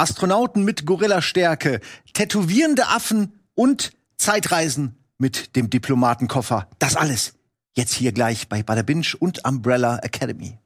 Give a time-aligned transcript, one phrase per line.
[0.00, 1.80] Astronauten mit Gorilla-Stärke,
[2.14, 6.68] tätowierende Affen und Zeitreisen mit dem Diplomatenkoffer.
[6.78, 7.34] Das alles
[7.76, 10.58] jetzt hier gleich bei Bada Binge und Umbrella Academy.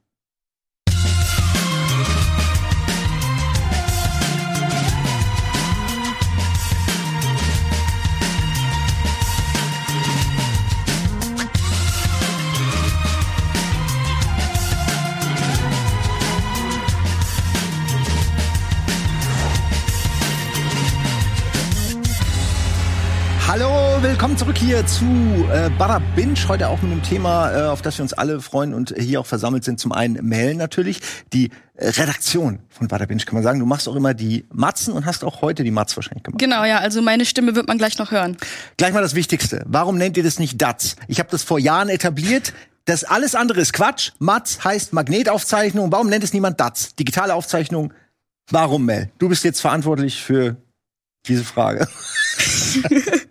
[23.56, 25.04] Hallo, willkommen zurück hier zu
[25.52, 26.34] äh, Bada Binge.
[26.48, 29.26] Heute auch mit einem Thema, äh, auf das wir uns alle freuen und hier auch
[29.26, 29.78] versammelt sind.
[29.78, 30.98] Zum einen Mel natürlich,
[31.32, 33.60] die Redaktion von Bada Binge, kann man sagen.
[33.60, 36.40] Du machst auch immer die Matzen und hast auch heute die Matz wahrscheinlich gemacht.
[36.40, 38.36] Genau, ja, also meine Stimme wird man gleich noch hören.
[38.76, 39.62] Gleich mal das Wichtigste.
[39.68, 40.96] Warum nennt ihr das nicht DATS?
[41.06, 42.52] Ich habe das vor Jahren etabliert.
[42.86, 44.10] Das alles andere ist Quatsch.
[44.18, 45.92] Matz heißt Magnetaufzeichnung.
[45.92, 46.96] Warum nennt es niemand DATS?
[46.96, 47.92] Digitale Aufzeichnung.
[48.50, 49.12] Warum, Mel?
[49.18, 50.56] Du bist jetzt verantwortlich für
[51.28, 51.86] diese Frage.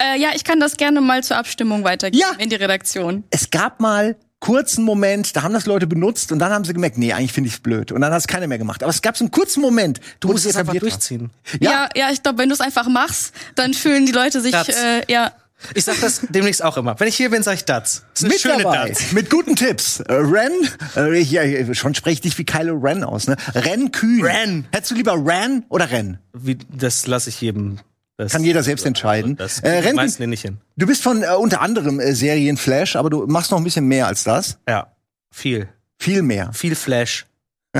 [0.00, 2.32] Äh, ja, ich kann das gerne mal zur Abstimmung weitergeben Ja.
[2.42, 3.24] in die Redaktion.
[3.30, 6.96] es gab mal kurzen Moment, da haben das Leute benutzt und dann haben sie gemerkt,
[6.96, 7.92] nee, eigentlich finde ich es blöd.
[7.92, 8.82] Und dann hat es keiner mehr gemacht.
[8.82, 11.28] Aber es gab so einen kurzen Moment, Du musst es einfach durchziehen.
[11.60, 11.70] Ja.
[11.70, 15.02] Ja, ja, ich glaube, wenn du es einfach machst, dann fühlen die Leute sich, äh,
[15.12, 15.32] ja.
[15.74, 16.98] Ich sag das demnächst auch immer.
[16.98, 18.04] Wenn ich hier bin, sag ich das.
[18.14, 19.12] Das ist Mit schöne dabei, Dats.
[19.12, 20.00] mit guten Tipps.
[20.00, 20.52] Äh, Ren,
[20.96, 21.42] äh, ich, ja,
[21.74, 23.36] schon spreche ich dich wie Kylo Ren aus, ne?
[23.54, 24.24] Ren Kühn.
[24.24, 24.66] Ren.
[24.72, 26.18] Hättest du lieber Ren oder Ren?
[26.32, 27.78] Wie, das lasse ich jedem.
[28.24, 29.38] Das, Kann jeder selbst entscheiden.
[29.38, 30.58] Äh, äh, Ren- meisten nicht hin.
[30.76, 33.86] Du bist von äh, unter anderem äh, Serien Flash, aber du machst noch ein bisschen
[33.86, 34.58] mehr als das.
[34.68, 34.94] Ja,
[35.32, 35.68] viel.
[35.98, 36.52] Viel mehr.
[36.52, 37.26] Viel Flash.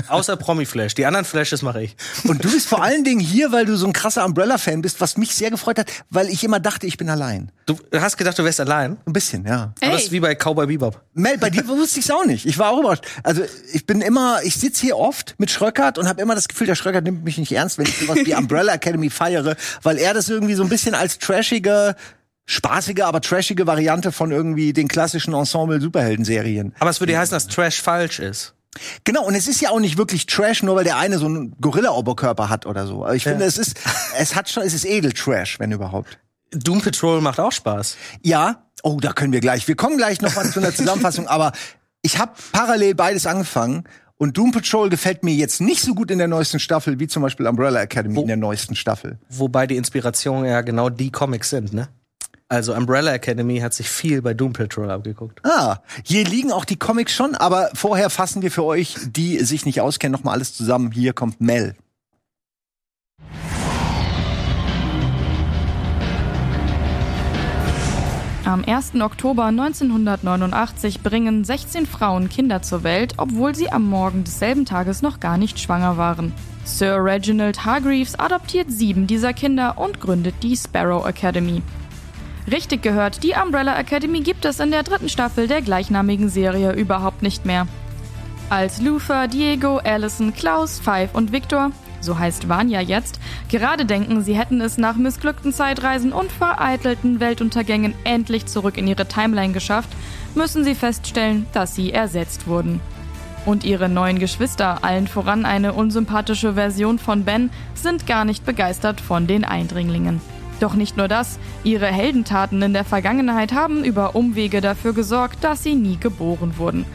[0.07, 0.93] Außer Promi-Flash.
[0.95, 1.95] Die anderen Flashes mache ich.
[2.23, 5.17] Und du bist vor allen Dingen hier, weil du so ein krasser Umbrella-Fan bist, was
[5.17, 7.51] mich sehr gefreut hat, weil ich immer dachte, ich bin allein.
[7.65, 8.97] Du hast gedacht, du wärst allein?
[9.05, 9.63] Ein bisschen, ja.
[9.63, 9.91] Aber Hey.
[9.91, 11.01] das ist wie bei Cowboy Bebop.
[11.13, 12.45] Mel, bei dir wusste ich es auch nicht.
[12.45, 13.05] Ich war auch überrascht.
[13.23, 16.67] Also ich bin immer, ich sitze hier oft mit Schröckert und habe immer das Gefühl,
[16.67, 20.13] der Schröckert nimmt mich nicht ernst, wenn ich sowas wie Umbrella Academy feiere, weil er
[20.13, 21.97] das irgendwie so ein bisschen als trashige,
[22.45, 26.73] spaßige, aber trashige Variante von irgendwie den klassischen Ensemble-Superhelden-Serien.
[26.79, 28.53] Aber es würde ja heißen, dass Trash falsch ist.
[29.03, 31.55] Genau, und es ist ja auch nicht wirklich Trash, nur weil der eine so einen
[31.59, 33.03] Gorilla-Oberkörper hat oder so.
[33.03, 33.79] Aber ich finde, es ist,
[34.17, 36.19] es hat schon, es ist Edel-Trash, wenn überhaupt.
[36.51, 37.97] Doom Patrol macht auch Spaß.
[38.21, 39.67] Ja, oh, da können wir gleich.
[39.67, 41.51] Wir kommen gleich noch mal zu einer Zusammenfassung, aber
[42.01, 43.83] ich habe parallel beides angefangen
[44.17, 47.23] und Doom Patrol gefällt mir jetzt nicht so gut in der neuesten Staffel wie zum
[47.23, 49.19] Beispiel Umbrella Academy in der neuesten Staffel.
[49.29, 51.89] Wobei die Inspiration ja genau die Comics sind, ne?
[52.51, 55.39] Also Umbrella Academy hat sich viel bei Doom Patrol abgeguckt.
[55.45, 59.65] Ah, hier liegen auch die Comics schon, aber vorher fassen wir für euch, die sich
[59.65, 60.91] nicht auskennen, noch mal alles zusammen.
[60.91, 61.75] Hier kommt Mel.
[68.43, 68.95] Am 1.
[68.99, 75.21] Oktober 1989 bringen 16 Frauen Kinder zur Welt, obwohl sie am Morgen desselben Tages noch
[75.21, 76.33] gar nicht schwanger waren.
[76.65, 81.61] Sir Reginald Hargreaves adoptiert sieben dieser Kinder und gründet die Sparrow Academy.
[82.49, 87.21] Richtig gehört, die Umbrella Academy gibt es in der dritten Staffel der gleichnamigen Serie überhaupt
[87.21, 87.67] nicht mehr.
[88.49, 94.35] Als Luther, Diego, Allison, Klaus, Five und Victor, so heißt Vanya jetzt, gerade denken, sie
[94.35, 99.89] hätten es nach missglückten Zeitreisen und vereitelten Weltuntergängen endlich zurück in ihre Timeline geschafft,
[100.35, 102.81] müssen sie feststellen, dass sie ersetzt wurden.
[103.45, 108.99] Und ihre neuen Geschwister, allen voran eine unsympathische Version von Ben, sind gar nicht begeistert
[108.99, 110.21] von den Eindringlingen.
[110.61, 115.63] Doch nicht nur das, ihre Heldentaten in der Vergangenheit haben über Umwege dafür gesorgt, dass
[115.63, 116.85] sie nie geboren wurden.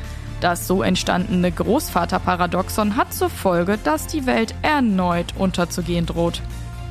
[0.40, 6.42] Das so entstandene Großvaterparadoxon hat zur Folge, dass die Welt erneut unterzugehen droht.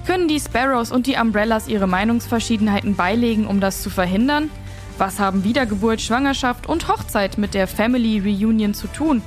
[0.05, 4.49] Können die Sparrows und die Umbrellas ihre Meinungsverschiedenheiten beilegen, um das zu verhindern?
[4.97, 9.21] Was haben Wiedergeburt, Schwangerschaft und Hochzeit mit der Family Reunion zu tun?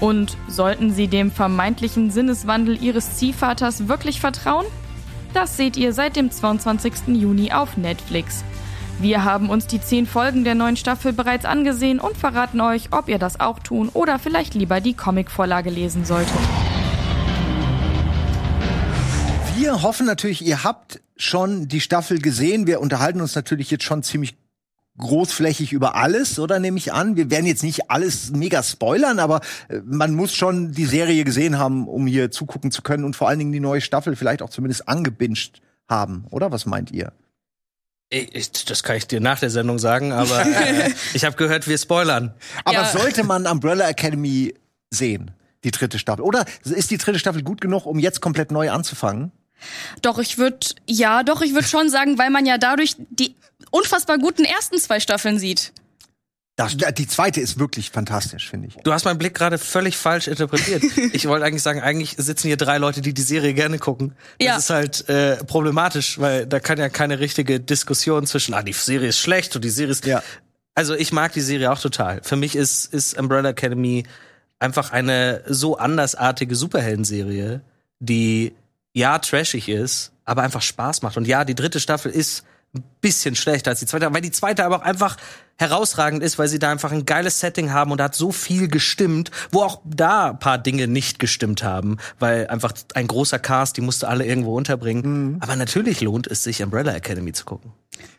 [0.00, 4.66] Und sollten sie dem vermeintlichen Sinneswandel ihres Ziehvaters wirklich vertrauen?
[5.32, 7.08] Das seht ihr seit dem 22.
[7.08, 8.44] Juni auf Netflix.
[8.98, 13.08] Wir haben uns die zehn Folgen der neuen Staffel bereits angesehen und verraten euch, ob
[13.08, 16.34] ihr das auch tun oder vielleicht lieber die Comicvorlage lesen solltet.
[19.56, 22.66] Wir hoffen natürlich, ihr habt schon die Staffel gesehen.
[22.66, 24.36] Wir unterhalten uns natürlich jetzt schon ziemlich
[24.98, 27.16] großflächig über alles, oder nehme ich an?
[27.16, 31.58] Wir werden jetzt nicht alles mega spoilern, aber äh, man muss schon die Serie gesehen
[31.58, 34.50] haben, um hier zugucken zu können und vor allen Dingen die neue Staffel vielleicht auch
[34.50, 36.52] zumindest angebinged haben, oder?
[36.52, 37.12] Was meint ihr?
[38.12, 41.68] Ich, ich, das kann ich dir nach der Sendung sagen, aber äh, ich habe gehört,
[41.68, 42.34] wir spoilern.
[42.64, 42.84] Aber Ja.
[42.86, 44.54] sollte man Umbrella Academy
[44.90, 45.30] sehen,
[45.64, 46.22] die dritte Staffel?
[46.22, 49.30] Oder ist die dritte Staffel gut genug, um jetzt komplett neu anzufangen?
[50.02, 50.58] Doch, ich würde,
[50.88, 53.36] ja, doch, ich würde schon sagen, weil man ja dadurch die
[53.70, 55.72] unfassbar guten ersten zwei Staffeln sieht.
[56.56, 58.74] Das, die zweite ist wirklich fantastisch, finde ich.
[58.82, 60.82] Du hast meinen Blick gerade völlig falsch interpretiert.
[61.14, 64.14] ich wollte eigentlich sagen, eigentlich sitzen hier drei Leute, die die Serie gerne gucken.
[64.38, 64.56] Das Ja.
[64.58, 69.08] ist halt äh, problematisch, weil da kann ja keine richtige Diskussion zwischen, ah, die Serie
[69.08, 70.04] ist schlecht und die Serie ist.
[70.04, 70.22] Ja.
[70.74, 72.20] Also ich mag die Serie auch total.
[72.22, 74.04] Für mich ist, ist Umbrella Academy
[74.58, 77.62] einfach eine so andersartige Superheldenserie,
[78.00, 78.52] die
[78.92, 81.16] ja trashig ist, aber einfach Spaß macht.
[81.16, 82.44] Und ja, die dritte Staffel ist
[82.74, 85.16] ein bisschen schlechter als die zweite, weil die zweite aber auch einfach
[85.60, 88.68] herausragend ist, weil sie da einfach ein geiles Setting haben und da hat so viel
[88.68, 93.76] gestimmt, wo auch da ein paar Dinge nicht gestimmt haben, weil einfach ein großer Cast,
[93.76, 95.36] die musste alle irgendwo unterbringen.
[95.40, 97.72] Aber natürlich lohnt es sich, Umbrella Academy zu gucken.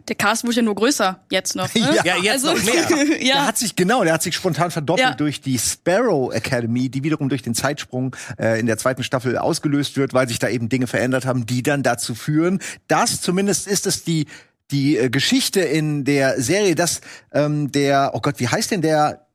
[0.08, 1.74] Der Cast wurde ja nur größer jetzt noch.
[1.74, 1.82] Ne?
[2.04, 2.86] Ja, jetzt also, noch mehr.
[3.08, 3.46] Der ja.
[3.48, 5.16] hat sich genau, der hat sich spontan verdoppelt Ja.
[5.16, 9.98] durch die Sparrow Academy, die wiederum durch den Zeitsprung äh, in der zweiten Staffel ausgelöst
[9.98, 13.88] wird, weil sich da eben Dinge verändert haben, die dann dazu führen, dass zumindest ist
[13.88, 14.28] es die
[14.72, 17.02] die äh, Geschichte in der Serie, dass
[17.34, 19.28] ähm, der, oh Gott, wie heißt denn der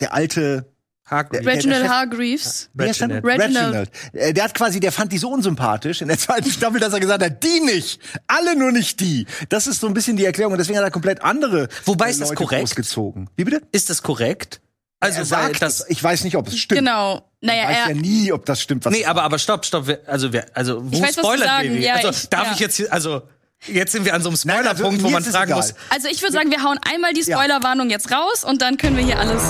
[0.00, 0.66] der alte
[1.04, 1.46] Hargreaves.
[1.46, 2.70] Reginald Hargreaves.
[2.74, 3.08] Wie heißt der?
[3.22, 3.40] Reginald.
[3.42, 3.90] Reginald.
[4.14, 7.00] Äh, Der hat quasi, der fand die so unsympathisch in der zweiten Staffel, dass er
[7.00, 9.26] gesagt hat, die nicht, alle nur nicht die.
[9.48, 12.10] Das ist so ein bisschen die Erklärung und deswegen hat er komplett andere Wobei, äh,
[12.12, 12.60] ist das Leute korrekt?
[12.62, 13.28] großgezogen.
[13.36, 13.62] Wie bitte?
[13.72, 14.60] Ist das korrekt?
[15.00, 16.78] Also, er sagt, das, ich weiß nicht, ob es stimmt.
[16.78, 17.28] Genau.
[17.40, 19.88] Naja, Ich weiß er, ja nie, ob das stimmt, was Nee, aber, aber stopp, stopp.
[19.88, 21.80] wir- Also, wir, also wo Ich weiß, was du spoilert sagen, wir?
[21.80, 22.52] ja, also, ich- darf ja.
[22.54, 23.22] ich jetzt hier, also,
[23.66, 25.56] jetzt sind wir an so einem also, Spoilerpunkt, wo mir man fragen egal.
[25.56, 27.22] muss, also ich würde sagen, wir hauen einmal die.
[27.22, 29.42] Spoilerwarnung jetzt raus und dann können wir hier alles.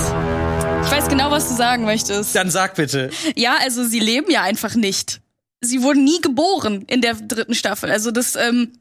[0.85, 2.35] Ich weiß genau, was du sagen möchtest.
[2.35, 3.11] dann sag bitte.
[3.35, 5.21] Ja, also sie leben ja einfach nicht.
[5.61, 7.91] Sie wurden nie geboren in der dritten Staffel.
[7.91, 8.73] Also das ähm,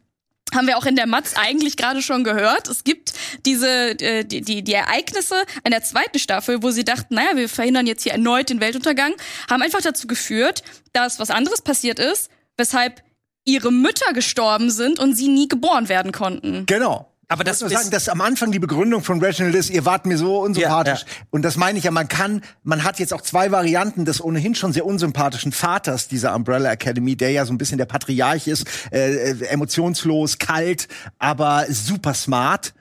[0.53, 2.67] haben wir auch in der Matz eigentlich gerade schon gehört.
[2.67, 3.13] Es gibt
[3.45, 7.47] diese äh, die, die die Ereignisse in der zweiten Staffel, wo sie dachten, naja, wir
[7.47, 9.13] verhindern jetzt hier erneut den Weltuntergang,
[9.49, 10.63] haben einfach dazu geführt,
[10.93, 13.01] dass was anderes passiert ist, weshalb
[13.45, 16.65] ihre Mütter gestorben sind und sie nie geboren werden konnten.
[16.65, 17.07] Genau.
[17.27, 19.69] Aber das ich muss nur ist- sagen, dass am Anfang die Begründung von Reginald ist,
[19.69, 21.01] ihr wart mir so unsympathisch.
[21.01, 21.25] Ja, ja.
[21.29, 24.53] Und das meine ich ja, man kann, man hat jetzt auch zwei Varianten des ohnehin
[24.53, 28.65] schon sehr unsympathischen Vaters dieser Umbrella Academy, der ja so ein bisschen der Patriarch ist,
[28.91, 30.89] äh, äh, emotionslos, kalt,
[31.19, 32.73] aber super smart.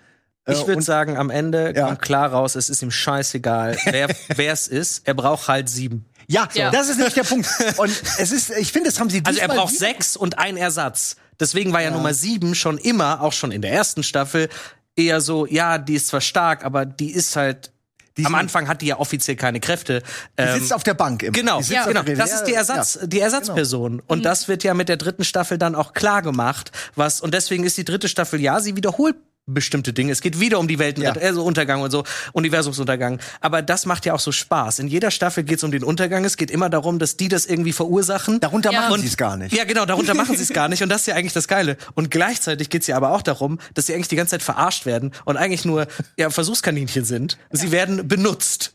[0.46, 1.86] Äh, Ich würde sagen, am Ende Ja.
[1.86, 5.06] kommt klar raus, es ist ihm scheißegal, wer wer es ist.
[5.06, 6.06] Er braucht halt sieben.
[6.30, 6.70] Ja, Ja.
[6.70, 7.48] das ist nämlich der Punkt.
[7.76, 11.16] Und es ist, ich finde, das haben sie Also er braucht sechs und ein Ersatz.
[11.40, 14.48] Deswegen war ja, Nummer sieben schon immer, auch schon in der ersten Staffel,
[14.94, 17.72] eher so, ja, die ist zwar stark, aber die ist halt.
[18.16, 20.02] Die am Anfang hat die ja offiziell keine Kräfte.
[20.38, 21.32] Die Ähm, sitzt auf der Bank immer.
[21.32, 22.02] Genau, ja, genau.
[22.02, 23.06] Das ist die Ersatz, Ja.
[23.06, 24.02] die Ersatzperson.
[24.06, 27.64] Und das wird ja mit der dritten Staffel dann auch klar gemacht, was und deswegen
[27.64, 29.16] ist die dritte Staffel ja, sie wiederholt
[29.54, 30.12] bestimmte Dinge.
[30.12, 31.28] Es geht wieder um die Weltuntergang Ja.
[31.28, 33.20] also Untergang und so, Universumsuntergang.
[33.40, 34.78] Aber das macht ja auch so Spaß.
[34.78, 36.24] In jeder Staffel geht es um den Untergang.
[36.24, 38.40] Es geht immer darum, dass die das irgendwie verursachen.
[38.40, 38.82] Darunter Ja.
[38.88, 39.54] machen sie es gar nicht.
[39.54, 40.82] Ja, genau, darunter machen sie es gar nicht.
[40.82, 41.76] Und das ist ja eigentlich das Geile.
[41.94, 45.12] Und gleichzeitig geht's ja aber auch darum, dass sie eigentlich die ganze Zeit verarscht werden
[45.24, 45.86] und eigentlich nur
[46.16, 47.38] ja, Versuchskaninchen sind.
[47.50, 48.74] Sie werden benutzt.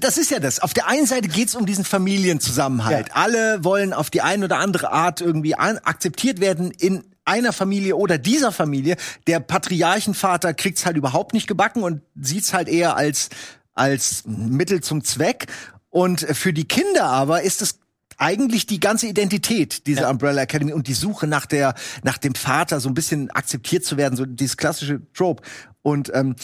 [0.00, 0.58] Das ist ja das.
[0.60, 3.08] Auf der einen Seite geht's um diesen Familienzusammenhalt.
[3.14, 7.96] Alle wollen auf die eine oder andere Art irgendwie an, akzeptiert werden in einer Familie
[7.96, 8.96] oder dieser Familie.
[9.26, 13.28] Der Patriarchenvater kriegt's halt überhaupt nicht gebacken und sieht's halt eher als
[13.74, 15.46] als Mittel zum Zweck.
[15.90, 17.78] Und für die Kinder aber ist es
[18.18, 22.80] eigentlich die ganze Identität dieser Umbrella Academy und die Suche nach der nach dem Vater
[22.80, 25.42] so ein bisschen akzeptiert zu werden, so dieses klassische Trope.
[25.82, 26.36] Und ähm,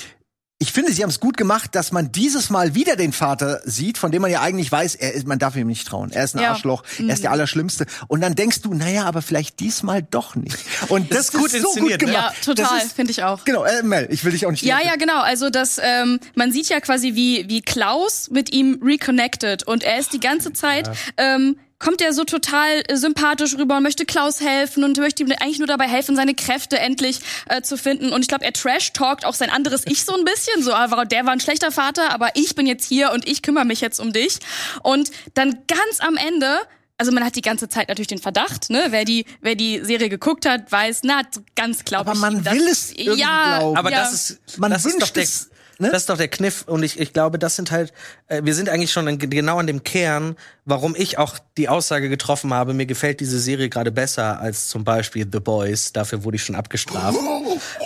[0.60, 3.96] ich finde, sie haben es gut gemacht, dass man dieses Mal wieder den Vater sieht,
[3.96, 6.10] von dem man ja eigentlich weiß, er ist, man darf ihm nicht trauen.
[6.10, 6.50] Er ist ein Ja.
[6.50, 7.86] Arschloch, er ist der Allerschlimmste.
[8.08, 10.58] Und dann denkst du, naja, aber vielleicht diesmal doch nicht.
[10.88, 11.98] Und das, ist gut ist so gut ne?
[11.98, 12.34] gemacht.
[12.44, 13.44] Ja, total, Das finde ich auch.
[13.44, 14.64] Genau, äh, Mel, ich will dich auch nicht.
[14.64, 15.20] Ja, ja, genau.
[15.20, 20.00] Also das, ähm, man sieht ja quasi, wie, wie Klaus mit ihm reconnected und er
[20.00, 24.40] ist die ganze Zeit, ähm, kommt er so total äh, sympathisch rüber und möchte Klaus
[24.40, 28.12] helfen und möchte ihm eigentlich nur dabei helfen, seine Kräfte endlich äh, zu finden.
[28.12, 30.62] Und ich glaube, er trash-talkt auch sein anderes Ich so ein bisschen.
[30.62, 33.64] So, aber der war ein schlechter Vater, aber ich bin jetzt hier und ich kümmere
[33.64, 34.38] mich jetzt um dich.
[34.82, 36.58] Und dann ganz am Ende
[37.00, 38.86] also man hat die ganze Zeit natürlich den Verdacht, ne?
[38.90, 41.22] Wer die, wer die Serie geguckt hat, weiß, na,
[41.54, 42.18] ganz glaube Aber ich.
[42.18, 43.76] man will es irgendwie ja, glauben.
[43.76, 44.00] Aber ja.
[44.00, 45.90] das ist, Man das ist doch wünscht der, es, ne?
[45.90, 46.64] das ist doch der Kniff.
[46.66, 47.92] Und ich, ich glaube, das sind halt,
[48.26, 52.08] äh, wir sind eigentlich schon an, genau an dem Kern, warum ich auch die Aussage
[52.08, 55.92] getroffen habe, mir gefällt diese Serie gerade besser als zum Beispiel The Boys.
[55.92, 57.18] Dafür wurde ich schon abgestraft.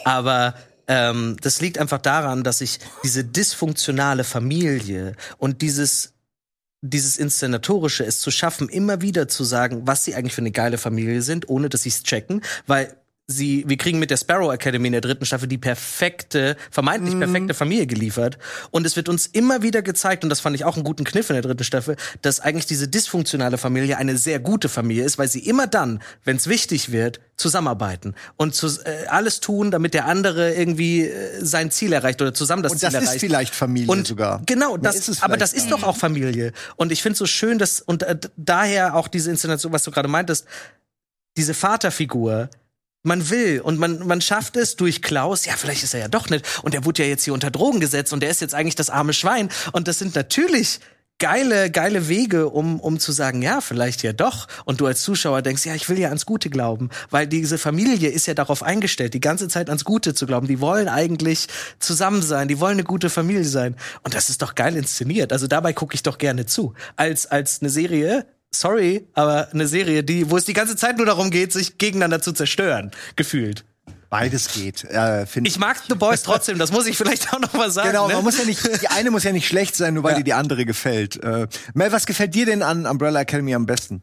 [0.04, 0.54] Aber
[0.88, 6.12] ähm, das liegt einfach daran, dass ich diese dysfunktionale Familie und dieses
[6.84, 10.78] dieses Inszenatorische, es zu schaffen, immer wieder zu sagen, was sie eigentlich für eine geile
[10.78, 14.88] Familie sind, ohne dass sie es checken, weil sie, wir kriegen mit der Sparrow Academy
[14.88, 18.38] in der dritten Staffel die perfekte, vermeintlich perfekte Familie geliefert.
[18.70, 21.30] Und es wird uns immer wieder gezeigt, und das fand ich auch einen guten Kniff
[21.30, 25.28] in der dritten Staffel, dass eigentlich diese dysfunktionale Familie eine sehr gute Familie ist, weil
[25.28, 30.06] sie immer dann, wenn es wichtig wird, zusammenarbeiten und zu, äh, alles tun, damit der
[30.06, 33.20] andere irgendwie äh, sein Ziel erreicht oder zusammen das Und Ziel das ist erreicht.
[33.20, 34.42] vielleicht Familie Und sogar.
[34.46, 36.52] Genau, das, aber das ist doch auch Familie.
[36.76, 40.08] Und ich finde so schön, dass, und äh, daher auch diese Inszenation, was du gerade
[40.08, 40.46] meintest,
[41.36, 42.50] diese Vaterfigur,
[43.02, 46.30] man will und man, man schafft es durch Klaus, ja, vielleicht ist er ja doch
[46.30, 46.47] nicht.
[46.62, 48.90] Und er wurde ja jetzt hier unter Drogen gesetzt und er ist jetzt eigentlich das
[48.90, 49.49] arme Schwein.
[49.73, 50.80] Und das sind natürlich
[51.18, 54.49] geile, geile Wege, um, um zu sagen, ja, vielleicht ja doch.
[54.64, 56.90] Und du als Zuschauer denkst, ja, ich will ja ans Gute glauben.
[57.11, 60.49] Weil diese Familie ist ja darauf eingestellt, die ganze Zeit ans Gute zu glauben.
[60.49, 61.47] Die wollen eigentlich
[61.78, 63.76] zusammen sein, die wollen eine gute Familie sein.
[64.02, 65.32] Und das ist doch geil inszeniert.
[65.32, 66.75] Also dabei gucke ich doch gerne zu.
[66.97, 71.06] Als, als eine Serie, sorry, aber eine Serie, die, wo es die ganze Zeit nur
[71.06, 73.64] darum geht, sich gegeneinander zu zerstören, gefühlt.
[74.11, 77.54] Beides geht, äh, finde Ich mag The Boys trotzdem, das muss ich vielleicht auch noch
[77.54, 77.88] mal sagen.
[77.92, 78.14] Genau, ne?
[78.14, 80.18] man muss ja nicht, die eine muss ja nicht schlecht sein, nur weil Ja.
[80.18, 81.23] dir die andere gefällt.
[81.25, 84.02] Äh, Mel, was gefällt dir denn an Umbrella Academy am besten?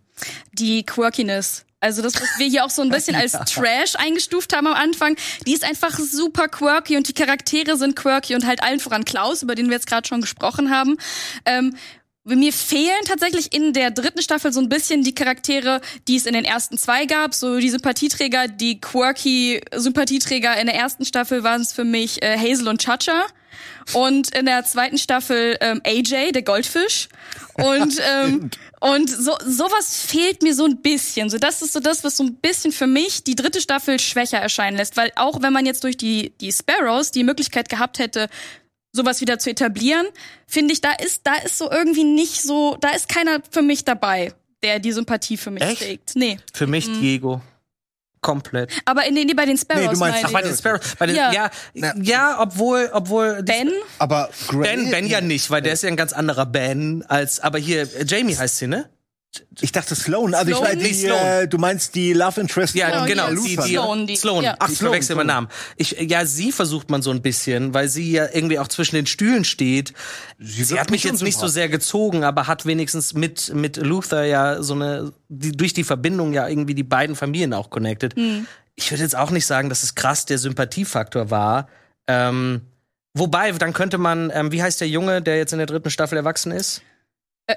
[0.53, 1.63] die Quirkiness.
[1.79, 5.15] Also das, was wir hier auch so ein bisschen als Trash eingestuft haben am Anfang,
[5.48, 9.44] die ist einfach super quirky und die Charaktere sind quirky und halt allen voran Klaus,
[9.44, 10.98] über den wir jetzt gerade schon gesprochen haben.
[11.46, 11.75] Ähm,
[12.36, 16.33] mir fehlen tatsächlich in der dritten Staffel so ein bisschen die Charaktere, die es in
[16.33, 17.33] den ersten zwei gab.
[17.33, 22.38] So die Sympathieträger, die quirky Sympathieträger in der ersten Staffel waren es für mich äh,
[22.38, 23.25] Hazel und Chacha.
[23.93, 27.09] Und in der zweiten Staffel ähm, AJ, der Goldfisch.
[27.53, 31.29] Und, ähm, und so, sowas fehlt mir so ein bisschen.
[31.29, 34.38] So, das ist so das, was so ein bisschen für mich die dritte Staffel schwächer
[34.38, 34.98] erscheinen lässt.
[34.98, 38.29] Weil auch wenn man jetzt durch die, die Sparrows die Möglichkeit gehabt hätte,
[38.91, 40.08] sowas wieder zu etablieren,
[40.48, 43.86] finde ich, da ist, da ist so irgendwie nicht so, da ist keiner für mich
[43.86, 45.81] dabei, der die Sympathie für mich Echt?
[45.81, 46.12] trägt.
[46.15, 46.38] Nee.
[46.53, 47.01] Für mich Mhm.
[47.01, 47.41] Diego.
[48.22, 48.69] Komplett.
[48.84, 50.96] Aber in den, die bei den Sparrows Nee, du meinst- Ach, bei den Sparrow.
[50.98, 51.31] Bei den, ja.
[51.31, 51.50] Ja.
[51.74, 53.41] Ja, ja, obwohl, obwohl.
[53.43, 53.72] Ben?
[53.98, 57.39] Aber Grey, Ben, Ben ja nicht, weil der ist ja ein ganz anderer Ben als,
[57.39, 58.89] aber hier, äh, Jamie heißt sie, ne?
[59.62, 60.63] Ich dachte Sloan, also Sloan?
[60.63, 61.25] ich meine, die, Sloan.
[61.25, 63.27] äh, du meinst die Love Interest Ja, von genau.
[63.29, 63.62] ja, Die, die, ne?
[63.63, 64.43] Sloan, die- Sloan.
[64.43, 64.55] ja.
[64.57, 65.27] Ach, ich Sloan, verwechsel meinen.
[65.27, 65.48] Namen.
[65.77, 69.05] Ich, ja, sie versucht man so ein bisschen, weil sie ja irgendwie auch zwischen den
[69.05, 69.93] Stühlen steht.
[70.39, 74.24] Sie, wirkt hat mich jetzt nicht so sehr gezogen, aber hat wenigstens mit, mit Luther
[74.24, 78.15] ja so eine, die, durch die Verbindung ja irgendwie die beiden Familien auch connected.
[78.75, 81.67] Ich würde jetzt auch nicht sagen, dass es krass der Sympathiefaktor war.
[82.07, 82.62] Ähm,
[83.13, 86.17] wobei, dann könnte man, ähm, wie heißt der Junge, der jetzt in der dritten Staffel
[86.17, 86.81] erwachsen ist?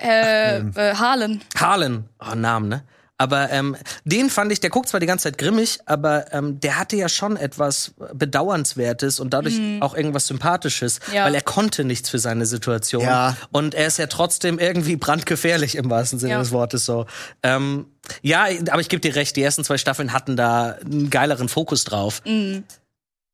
[0.00, 0.72] Äh, ähm.
[0.74, 1.40] äh, Harlan.
[1.56, 2.08] Harlan.
[2.20, 2.82] Oh, Namen, ne?
[3.18, 6.76] Aber ähm, den fand ich, der guckt zwar die ganze Zeit grimmig, aber ähm, der
[6.76, 11.24] hatte ja schon etwas Bedauernswertes und dadurch auch irgendwas Sympathisches, Ja.
[11.26, 13.04] weil er konnte nichts für seine Situation.
[13.04, 13.36] Ja.
[13.52, 16.38] Und er ist ja trotzdem irgendwie brandgefährlich im wahrsten Sinne Ja.
[16.40, 17.06] des Wortes so.
[17.44, 17.86] Ähm,
[18.22, 21.84] ja, aber ich gebe dir recht, die ersten zwei Staffeln hatten da einen geileren Fokus
[21.84, 22.22] drauf.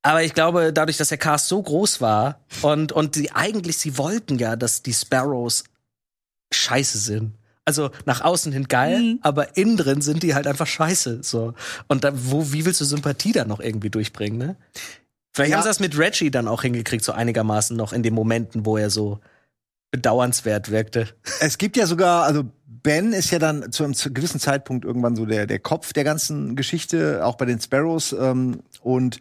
[0.03, 3.97] Aber ich glaube, dadurch, dass der Cast so groß war und, und die eigentlich, sie
[3.97, 5.65] wollten ja, dass die Sparrows
[6.53, 7.35] scheiße sind.
[7.65, 11.23] Also nach außen hin geil, aber innen drin sind die halt einfach scheiße.
[11.23, 11.53] So.
[11.87, 14.57] Und da, wo, wie willst du Sympathie dann noch irgendwie durchbringen, ne?
[15.35, 15.57] Vielleicht Ja.
[15.59, 18.79] haben sie das mit Reggie dann auch hingekriegt, so einigermaßen noch in den Momenten, wo
[18.79, 19.21] er so
[19.91, 21.09] bedauernswert wirkte.
[21.41, 25.27] Es gibt ja sogar, also Ben ist ja dann zu einem gewissen Zeitpunkt irgendwann so
[25.27, 28.13] der, der Kopf der ganzen Geschichte, auch bei den Sparrows.
[28.13, 29.21] Ähm, und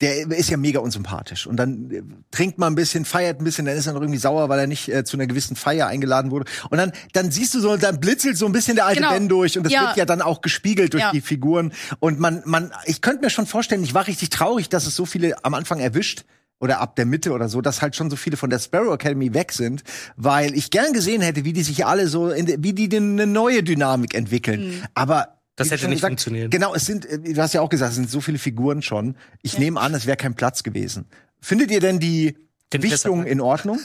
[0.00, 1.46] der ist ja mega unsympathisch.
[1.46, 4.18] Und dann äh, trinkt man ein bisschen, feiert ein bisschen, dann ist er noch irgendwie
[4.18, 6.46] sauer, weil er nicht äh, zu einer gewissen Feier eingeladen wurde.
[6.70, 9.12] Und dann, dann siehst du so, dann blitzelt so ein bisschen der alte Genau.
[9.12, 9.58] Ben durch.
[9.58, 9.88] Und das Ja.
[9.88, 11.12] wird ja dann auch gespiegelt durch Ja.
[11.12, 11.72] die Figuren.
[11.98, 15.04] Und man, man, ich könnte mir schon vorstellen, ich war richtig traurig, dass es so
[15.06, 16.24] viele am Anfang erwischt
[16.60, 19.32] oder ab der Mitte oder so, dass halt schon so viele von der Sparrow Academy
[19.34, 19.82] weg sind,
[20.16, 23.62] weil ich gern gesehen hätte, wie die sich alle so, in, wie die eine neue
[23.62, 24.82] Dynamik entwickeln.
[24.94, 26.50] Aber Das hätte nicht funktioniert.
[26.50, 29.16] Genau, es sind, äh, du hast ja auch gesagt, es sind so viele Figuren schon.
[29.42, 31.06] Ich nehme an, es wäre kein Platz gewesen.
[31.40, 32.36] Findet ihr denn die
[32.72, 33.78] Den Gewichtung in Ordnung?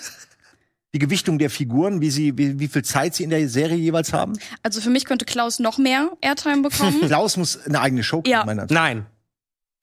[0.94, 4.14] Die Gewichtung der Figuren, wie sie, wie, wie viel Zeit sie in der Serie jeweils
[4.14, 4.34] haben?
[4.64, 7.02] Also für mich könnte Klaus noch mehr Airtime bekommen.
[7.08, 8.46] Klaus muss eine eigene Show kriegen, Ja.
[8.46, 9.06] meiner Nein.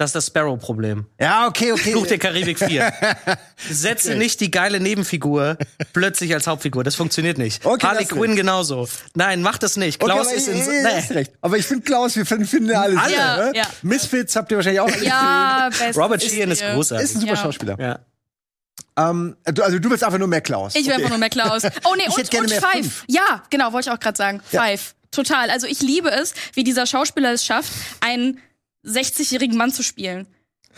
[0.03, 1.07] Das ist das Sparrow-Problem.
[1.21, 1.93] Ja, okay, okay.
[1.93, 2.93] Fluch der Karibik 4.
[3.71, 5.57] Setze nicht die geile Nebenfigur
[5.93, 6.83] plötzlich als Hauptfigur.
[6.83, 7.65] Das funktioniert nicht.
[7.65, 8.89] Okay, Harley Quinn genauso.
[9.15, 10.01] Nein, mach das nicht.
[10.01, 10.61] Klaus okay, ist in.
[10.61, 11.17] aber, äh, äh, hast Nee.
[11.19, 11.33] recht.
[11.41, 13.53] Aber ich finde Klaus, wir finden, finden alle, Alle, super, ne?
[13.55, 13.63] ja.
[13.83, 16.75] Misfits habt ihr wahrscheinlich auch alle ja, best Robert Sheehan ist ihr.
[16.75, 17.05] großartig.
[17.05, 17.05] gesehen.
[17.05, 17.37] Ist ein super Ja.
[17.45, 17.77] Schauspieler.
[17.79, 19.09] Ja.
[19.09, 20.75] Ähm, also du willst einfach nur mehr Klaus.
[20.75, 20.97] Ich will Okay.
[20.97, 21.63] einfach nur mehr Klaus.
[21.85, 22.73] Oh nee, Ich und, gerne und mehr Five.
[22.73, 23.05] fünf.
[23.07, 24.43] Ja, genau, wollte ich auch gerade sagen.
[24.51, 24.63] Ja.
[24.65, 24.97] Five.
[25.13, 25.49] Total.
[25.51, 28.41] Also ich liebe es, wie dieser Schauspieler es schafft, einen
[28.85, 30.27] 60-jährigen Mann zu spielen.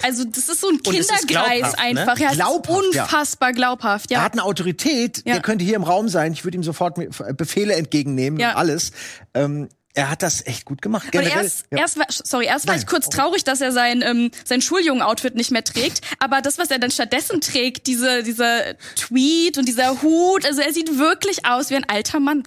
[0.03, 1.79] Also das ist so ein Und Kinderkreis glaubhaft, ne?
[1.79, 2.19] einfach.
[2.19, 3.03] Ja, es Glaubhaft, ist ja.
[3.05, 4.11] unfassbar glaubhaft.
[4.11, 4.25] Er Ja.
[4.25, 5.35] hat eine Autorität, Ja.
[5.35, 6.33] der könnte hier im Raum sein.
[6.33, 6.97] Ich würde ihm sofort
[7.37, 8.55] Befehle entgegennehmen, Ja.
[8.55, 8.91] alles.
[9.35, 11.15] Ähm, er hat das echt gut gemacht.
[11.15, 11.79] Und erst, ja.
[11.79, 15.37] erst war, sorry, erst war Nein, ich kurz traurig, dass er sein, ähm, sein Schuljungen-Outfit
[15.37, 16.01] nicht mehr trägt.
[16.19, 20.73] Aber das, was er dann stattdessen trägt, diese, dieser Tweet und dieser Hut, also er
[20.73, 22.43] sieht wirklich aus wie ein alter Mann.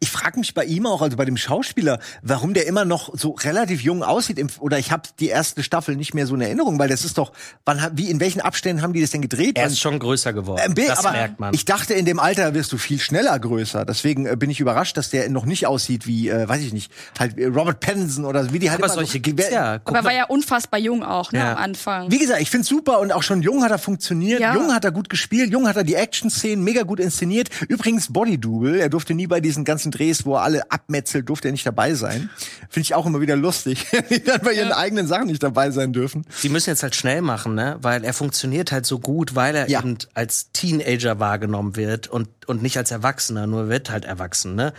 [0.00, 3.30] Ich frage mich bei ihm auch, also bei dem Schauspieler, warum der immer noch so
[3.32, 4.38] relativ jung aussieht.
[4.38, 7.18] Im, oder ich habe die erste Staffel nicht mehr so in Erinnerung, weil das ist
[7.18, 7.32] doch,
[7.64, 9.56] wann, wie in welchen Abständen haben die das denn gedreht?
[9.58, 10.60] Er ist schon größer geworden.
[10.62, 11.54] Ein Bild, das aber merkt man.
[11.54, 13.84] Ich dachte, in dem Alter wirst du viel schneller größer.
[13.84, 16.90] Deswegen äh, bin ich überrascht, dass der noch nicht aussieht wie, äh, weiß ich nicht,
[17.18, 19.78] halt äh, Robert Pattinson oder wie die halt aber immer so- solche gibt's wer- ja.
[19.78, 21.52] Guck Aber er war ja unfassbar jung auch, ne, Ja.
[21.52, 22.10] am Anfang.
[22.10, 24.40] Wie gesagt, ich find's super und auch schon jung hat er funktioniert.
[24.40, 24.54] Ja.
[24.54, 25.50] Jung hat er gut gespielt.
[25.52, 27.48] Jung hat er die Action-Szenen mega gut inszeniert.
[27.68, 28.78] Übrigens Body-Double.
[28.80, 31.94] Er durfte nie bei diesen ganzen Drehs, wo er alle abmetzelt, durfte er nicht dabei
[31.94, 32.28] sein.
[32.68, 35.92] Finde ich auch immer wieder lustig, die dann bei ihren eigenen Sachen nicht dabei sein
[35.92, 36.24] dürfen.
[36.42, 37.78] Die müssen jetzt halt schnell machen, ne?
[37.80, 39.80] Weil er funktioniert halt so gut, weil er Ja.
[39.80, 44.72] eben als Teenager wahrgenommen wird und, und nicht als Erwachsener, nur wird halt erwachsen, ne?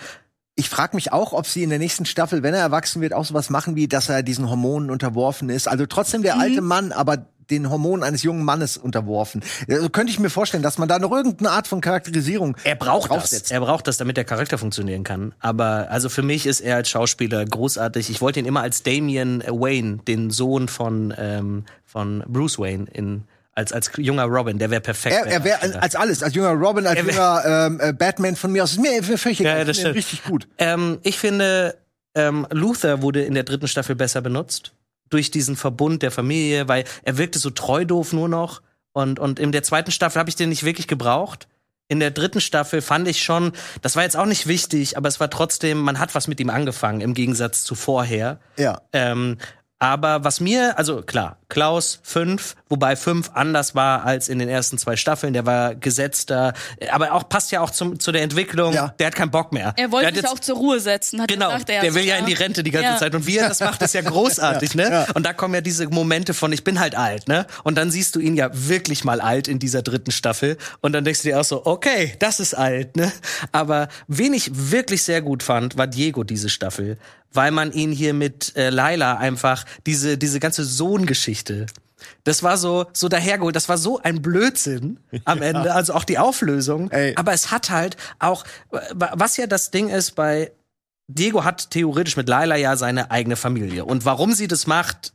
[0.56, 3.26] Ich frage mich auch, ob sie in der nächsten Staffel, wenn er erwachsen wird, auch
[3.26, 5.68] sowas machen wie, dass er diesen Hormonen unterworfen ist.
[5.68, 9.44] Also trotzdem der alte Mann, aber den Hormonen eines jungen Mannes unterworfen.
[9.70, 13.12] Also könnte ich mir vorstellen, dass man da noch irgendeine Art von Charakterisierung Er braucht
[13.12, 13.52] das.
[13.52, 15.34] Er braucht das, damit der Charakter funktionieren kann.
[15.40, 18.10] Aber also für mich ist er als Schauspieler großartig.
[18.10, 23.26] Ich wollte ihn immer als Damian Wayne, den Sohn von, ähm, von Bruce Wayne, in,
[23.54, 24.58] als, als junger Robin.
[24.58, 25.16] Der wäre perfekt.
[25.16, 28.52] Er, er wäre als alles, als junger Robin, als Er junger ähm, äh, Batman von
[28.52, 28.72] mir aus.
[28.72, 29.56] Ist mir, völlig egal.
[29.56, 29.96] Ja, Ich das stimmt.
[29.96, 30.48] richtig gut.
[30.58, 31.76] Ähm, ich finde,
[32.16, 34.74] ähm, Luther wurde in der dritten Staffel besser benutzt.
[35.12, 38.64] Durch diesen Verbund der Familie, weil er wirkte so treu doof nur noch.
[38.94, 41.48] Und, und in der zweiten Staffel habe ich den nicht wirklich gebraucht.
[41.88, 43.52] In der dritten Staffel fand ich schon,
[43.82, 46.50] das war jetzt auch nicht wichtig, aber es war trotzdem, man hat was mit ihm
[46.50, 48.40] angefangen, im Gegensatz zu vorher.
[48.58, 48.82] Ja.
[48.94, 49.38] Ähm,
[49.78, 54.80] aber was mir, also klar, Klaus 5, wobei 5 anders war als in den ersten
[54.80, 56.54] zwei Staffeln, der war gesetzter,
[56.92, 58.96] aber auch passt ja auch zum, zu der Entwicklung, Ja.
[58.98, 59.74] der hat keinen Bock mehr.
[59.78, 62.06] Er wollte der sich jetzt- auch zur Ruhe setzen, hat Genau, gesagt, er der will
[62.06, 62.98] ja in die Rente die ganze Ja.
[62.98, 63.14] Zeit.
[63.14, 65.06] Und wie er das macht, ist ja großartig, ne?
[65.14, 67.46] Und da kommen ja diese Momente von, ich bin halt alt, ne?
[67.64, 70.58] Und dann siehst du ihn ja wirklich mal alt in dieser dritten Staffel.
[70.80, 73.12] Und dann denkst du dir auch so, okay, das ist alt, ne?
[73.52, 76.98] Aber wen ich wirklich sehr gut fand, war Diego diese Staffel.
[77.34, 81.66] Weil man ihn hier mit äh, Laila einfach, diese, diese ganze Sohn-Geschichte,
[82.24, 83.56] das war so, so dahergeholt.
[83.56, 85.74] Das war so ein Blödsinn am Ende.
[85.74, 86.90] Also auch die Auflösung.
[86.92, 87.16] Ey.
[87.16, 88.44] Aber es hat halt auch,
[88.92, 90.52] was ja das Ding ist bei
[91.08, 93.84] Diego hat theoretisch mit Laila ja seine eigene Familie.
[93.86, 95.14] Und warum sie das macht,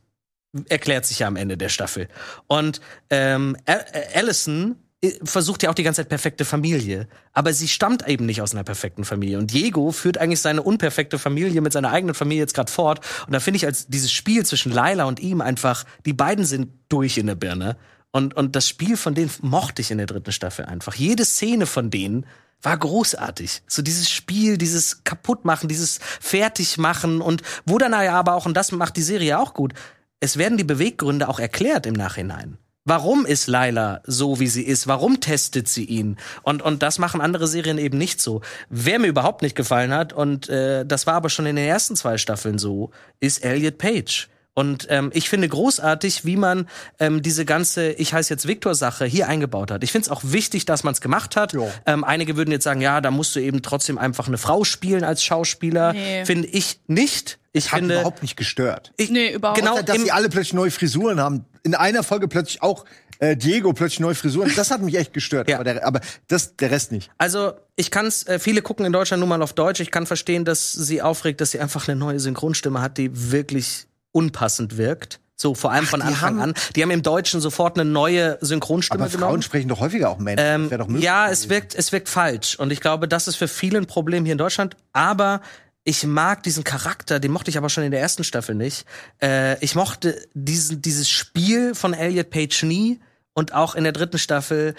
[0.69, 2.07] erklärt sich ja am Ende der Staffel.
[2.45, 4.75] Und ähm, Al- äh, Allison
[5.23, 7.07] versucht ja auch die ganze Zeit perfekte Familie.
[7.33, 9.37] Aber sie stammt eben nicht aus einer perfekten Familie.
[9.37, 13.01] Und Diego führt eigentlich seine unperfekte Familie mit seiner eigenen Familie jetzt gerade fort.
[13.27, 16.69] Und da finde ich als dieses Spiel zwischen Laila und ihm einfach, die beiden sind
[16.89, 17.77] durch in der Birne.
[18.11, 20.95] Und, und das Spiel von denen mochte ich in der dritten Staffel einfach.
[20.95, 22.25] Jede Szene von denen
[22.63, 23.61] war großartig.
[23.67, 28.97] So dieses Spiel, dieses Kaputtmachen, dieses Fertigmachen und wo dann aber auch, und das macht
[28.97, 29.73] die Serie auch gut,
[30.19, 32.57] es werden die Beweggründe auch erklärt im Nachhinein.
[32.89, 34.87] Warum ist Laila so, wie sie ist?
[34.87, 36.15] Warum testet sie ihn?
[36.41, 38.39] Und, und das machen andere Serien eben nicht so.
[38.69, 41.97] Wer mir überhaupt nicht gefallen hat, und äh, das war aber schon in den ersten
[41.97, 44.29] zwei Staffeln so, ist Elliot Page.
[44.57, 46.67] Und ähm, ich finde großartig, wie man
[46.99, 49.83] ähm, diese ganze Ich heiße jetzt Victor-Sache hier eingebaut hat.
[49.83, 51.55] Ich finde es auch wichtig, dass man es gemacht hat.
[51.85, 55.03] Ähm, einige würden jetzt sagen, ja, da musst du eben trotzdem einfach eine Frau spielen
[55.03, 55.93] als Schauspieler.
[55.93, 56.25] Nee.
[56.25, 57.37] Finde ich nicht.
[57.51, 58.93] Ich Hat finde, überhaupt nicht gestört.
[58.97, 61.45] ich, Nee, überhaupt genau, Dass im, sie alle plötzlich neue Frisuren haben.
[61.61, 62.83] In einer Folge plötzlich auch
[63.19, 64.51] äh, Diego plötzlich neue Frisuren.
[64.55, 65.51] Das hat mich echt gestört.
[65.51, 65.57] Ja.
[65.57, 67.11] Aber, der, aber das, der Rest nicht.
[67.19, 69.81] Also ich kann's, äh, viele gucken in Deutschland nun mal auf Deutsch.
[69.81, 73.85] Ich kann verstehen, dass sie aufregt, dass sie einfach eine neue Synchronstimme hat, die wirklich
[74.17, 75.19] unpassend wirkt.
[75.39, 76.53] So vor allem von die Anfang an.
[76.75, 79.41] Die haben im Deutschen sofort eine neue Synchronstimme Aber Frauen genommen.
[79.43, 80.41] sprechen doch häufiger auch Männer.
[80.41, 82.55] Ähm, doch ja, es wirkt, es wirkt falsch.
[82.57, 84.75] Und ich glaube, das ist für viele ein Problem hier in Deutschland.
[84.93, 85.41] Aber
[85.83, 88.85] ich mag diesen Charakter, den mochte ich aber schon in der ersten Staffel nicht.
[89.21, 92.99] Äh, ich mochte diesen, dieses Spiel von Elliot Page nie.
[93.33, 94.73] Und auch in der dritten Staffel,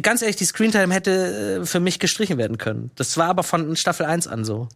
[0.00, 2.90] ganz ehrlich, die Screentime hätte äh, für mich gestrichen werden können.
[2.94, 4.68] Das war aber von Staffel 1 an so.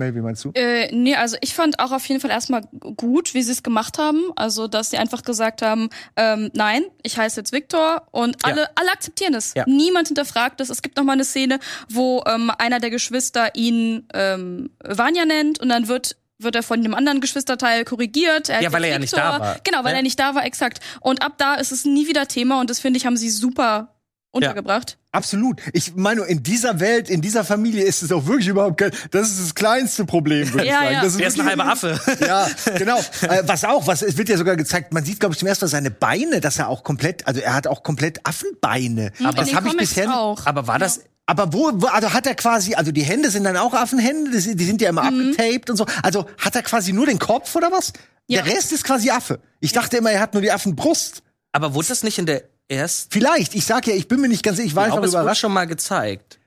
[0.00, 0.50] Mel, wie meinst du?
[0.54, 2.62] Äh, nee, also ich fand auch auf jeden Fall erstmal
[2.96, 4.32] gut, wie sie es gemacht haben.
[4.34, 8.68] Also, dass sie einfach gesagt haben, ähm, nein, ich heiße jetzt Victor und alle, Ja.
[8.74, 9.54] alle akzeptieren es.
[9.54, 9.64] Ja.
[9.66, 10.70] Niemand hinterfragt es.
[10.70, 15.60] Es gibt noch mal eine Szene, wo ähm, einer der Geschwister ihn ähm, Vanya nennt
[15.60, 18.48] und dann wird wird er von dem anderen Geschwisterteil korrigiert.
[18.48, 19.56] Er Ja, weil er ja nicht da war.
[19.62, 19.98] Genau, weil Ne?
[19.98, 20.80] er nicht da war, exakt.
[21.02, 23.94] Und ab da ist es nie wieder Thema und das finde ich, haben sie super
[24.32, 24.96] untergebracht.
[25.12, 25.60] Absolut.
[25.72, 29.28] Ich meine, in dieser Welt, in dieser Familie ist es auch wirklich überhaupt kein, das
[29.30, 30.92] ist das kleinste Problem, würde ich Ja, sagen.
[30.94, 31.02] ja.
[31.02, 32.00] Das Der ist ein halber Affe.
[32.26, 32.98] Ja, genau.
[33.22, 35.64] Äh, was auch, was es wird ja sogar gezeigt, man sieht, glaube ich, zum ersten
[35.64, 39.10] Mal seine Beine, dass er auch komplett, also er hat auch komplett Affenbeine.
[39.18, 40.16] in das den habe ich bisher nicht.
[40.16, 40.46] auch.
[40.46, 43.56] Aber war das Aber wo, wo, also hat er quasi, also die Hände sind dann
[43.56, 45.30] auch Affenhände, die, die sind ja immer Mhm.
[45.32, 45.86] abgetaped und so.
[46.02, 47.92] Also hat er quasi nur den Kopf oder was?
[48.28, 48.42] Ja.
[48.42, 49.40] Der Rest ist quasi Affe.
[49.60, 51.22] Ich dachte immer, er hat nur die Affenbrust.
[51.52, 53.10] Aber wurde das nicht in der ersten?
[53.12, 55.18] Vielleicht, ich sag ja, ich bin mir nicht ganz sicher, ich war Ich einfach glaube,
[55.22, 55.40] überrascht.
[55.40, 56.38] schon mal gezeigt.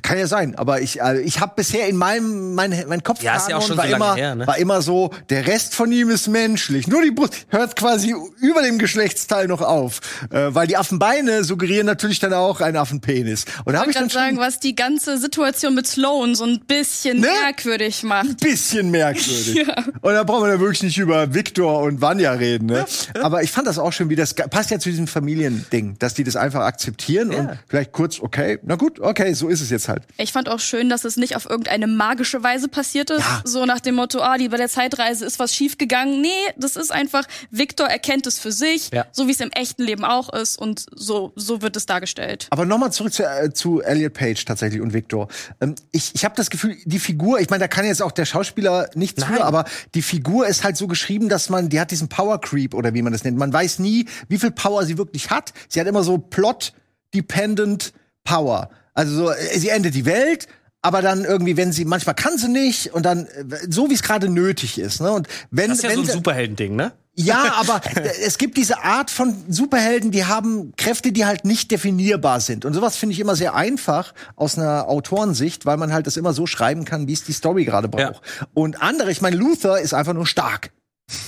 [0.00, 3.36] Kann ja sein, aber ich, also ich habe bisher in meinem mein, mein Kopf Ja,
[3.36, 4.46] ist ja auch schon war so lange immer her, ne?
[4.46, 6.86] war immer so, der Rest von ihm ist menschlich.
[6.86, 10.00] Nur die Brust hört quasi über dem Geschlechtsteil noch auf,
[10.30, 13.44] äh, weil die Affenbeine suggerieren natürlich dann auch einen Affenpenis.
[13.64, 16.44] Und da habe Ich ich dann kann sagen, was die ganze Situation mit Sloan so
[16.44, 17.28] ein bisschen Ne?
[17.42, 18.28] merkwürdig macht.
[18.28, 19.66] ein bisschen merkwürdig.
[20.00, 22.84] Und da brauchen wir da wirklich nicht über Victor und Vanya reden, ne?
[23.22, 26.24] Aber ich fand das auch schon, wie das passt ja zu diesem Familiending, dass die
[26.24, 30.02] das einfach akzeptieren und vielleicht kurz, okay, na gut, okay, so ist es jetzt halt.
[30.18, 33.20] Ich fand auch schön, dass es nicht auf irgendeine magische Weise passiert ist.
[33.20, 33.42] Ja.
[33.44, 36.20] So nach dem Motto, ah, die bei der Zeitreise ist was schiefgegangen.
[36.20, 39.06] Nee, das ist einfach, Victor erkennt es für sich, Ja.
[39.12, 42.46] so wie es im echten Leben auch ist und so, so wird es dargestellt.
[42.50, 45.28] Aber nochmal zurück zu, äh, zu Elliot Page tatsächlich und Victor.
[45.60, 48.24] Ähm, ich ich habe das Gefühl, die Figur, ich meine, da kann jetzt auch der
[48.24, 49.34] Schauspieler nichts Nein.
[49.34, 49.64] für, aber
[49.94, 53.02] die Figur ist halt so geschrieben, dass man, die hat diesen Power Creep oder wie
[53.02, 53.38] man das nennt.
[53.38, 55.52] Man weiß nie, wie viel Power sie wirklich hat.
[55.68, 57.92] Sie hat immer so Plot-dependent
[58.24, 58.70] Power.
[58.94, 60.48] Also so, äh, sie endet die Welt.
[60.84, 64.02] Aber dann irgendwie, wenn sie, manchmal kann sie nicht und dann, äh, so wie es
[64.02, 65.12] gerade nötig ist, ne?
[65.12, 66.92] Und wenn, Das ist ja wenn so ein Superheldending, ne?
[67.14, 67.80] ja, aber
[68.24, 72.64] es gibt diese Art von Superhelden, die haben Kräfte, die halt nicht definierbar sind.
[72.64, 76.32] Und sowas finde ich immer sehr einfach aus einer Autorensicht, weil man halt das immer
[76.32, 78.22] so schreiben kann, wie es die Story gerade braucht.
[78.54, 80.72] Und andere, ich meine, Luther ist einfach nur stark.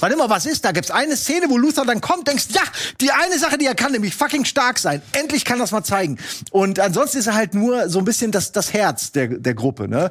[0.00, 2.62] Wann immer was ist, da gibt's eine Szene, wo Luther dann kommt, denkst, ja,
[3.00, 5.02] die eine Sache, die er kann, nämlich fucking stark sein.
[5.12, 6.18] Endlich kann das mal zeigen.
[6.50, 9.88] Und ansonsten ist er halt nur so ein bisschen das, das Herz der, der Gruppe,
[9.88, 10.10] ne?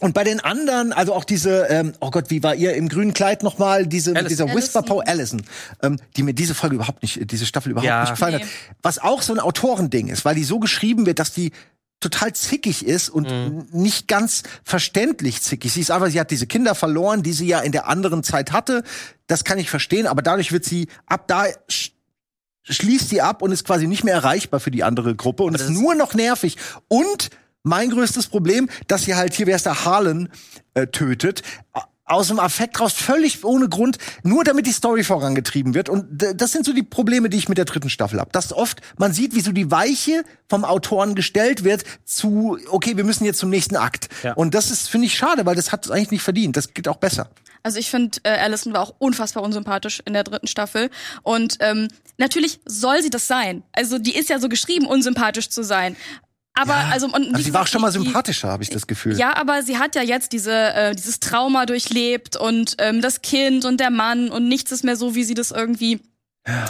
[0.00, 3.14] Und bei den anderen, also auch diese, ähm, oh Gott, wie war ihr im grünen
[3.14, 4.28] Kleid nochmal, diese, Allison.
[4.28, 4.84] dieser Whisper Allison.
[4.96, 5.42] Poe Allison,
[5.82, 8.02] ähm, die mir diese Folge überhaupt nicht, diese Staffel überhaupt Ja.
[8.02, 8.42] nicht gefallen Nee.
[8.42, 8.48] hat.
[8.82, 11.50] Was auch so ein Autorending ist, weil die so geschrieben wird, dass die
[12.00, 15.72] total zickig ist und n- nicht ganz verständlich zickig.
[15.72, 18.52] Sie ist einfach, sie hat diese Kinder verloren, die sie ja in der anderen Zeit
[18.52, 18.84] hatte.
[19.26, 21.90] Das kann ich verstehen, aber dadurch wird sie ab da sch-
[22.62, 25.62] schließt sie ab und ist quasi nicht mehr erreichbar für die andere Gruppe und Aber
[25.64, 26.56] ist das- nur noch nervig.
[26.88, 27.30] Und
[27.64, 30.28] mein größtes Problem, dass sie halt hier, wer ist der Harlan,
[30.74, 31.42] äh, tötet.
[32.08, 35.88] Aus dem Affekt raus, völlig ohne Grund, nur damit die Story vorangetrieben wird.
[35.88, 38.30] Und das sind so die Probleme, die ich mit der dritten Staffel habe.
[38.32, 43.04] Dass oft man sieht, wie so die Weiche vom Autoren gestellt wird zu, okay, wir
[43.04, 44.08] müssen jetzt zum nächsten Akt.
[44.22, 44.32] Ja.
[44.34, 46.56] Und das ist, finde ich, schade, weil das hat es eigentlich nicht verdient.
[46.56, 47.30] Das geht auch besser.
[47.62, 50.90] Also ich finde, äh, Allison war auch unfassbar unsympathisch in der dritten Staffel.
[51.22, 53.62] Und ähm, natürlich soll sie das sein.
[53.72, 55.96] Also die ist ja so geschrieben, unsympathisch zu sein.
[56.58, 59.16] Aber also und Also wie sie war auch schon mal sympathischer, habe ich das Gefühl.
[59.16, 63.64] Ja, aber sie hat ja jetzt diese äh, dieses Trauma durchlebt und ähm, das Kind
[63.64, 66.00] und der Mann und nichts ist mehr so, wie sie das irgendwie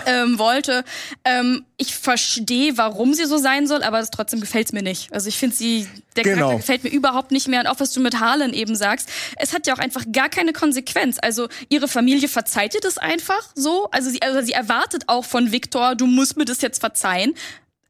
[0.07, 0.85] ähm, wollte.
[1.25, 5.13] Ähm, ich verstehe, warum sie so sein soll, aber trotzdem gefällt's mir nicht.
[5.13, 6.37] Also ich finde sie, der Genau.
[6.37, 7.61] Charakter gefällt mir überhaupt nicht mehr.
[7.61, 10.53] Und auch was du mit Harlan eben sagst, es hat ja auch einfach gar keine
[10.53, 11.19] Konsequenz.
[11.23, 13.89] Also ihre Familie verzeiht ihr das einfach so.
[13.93, 17.35] Also sie, also sie erwartet auch von Victor, du musst mir das jetzt verzeihen.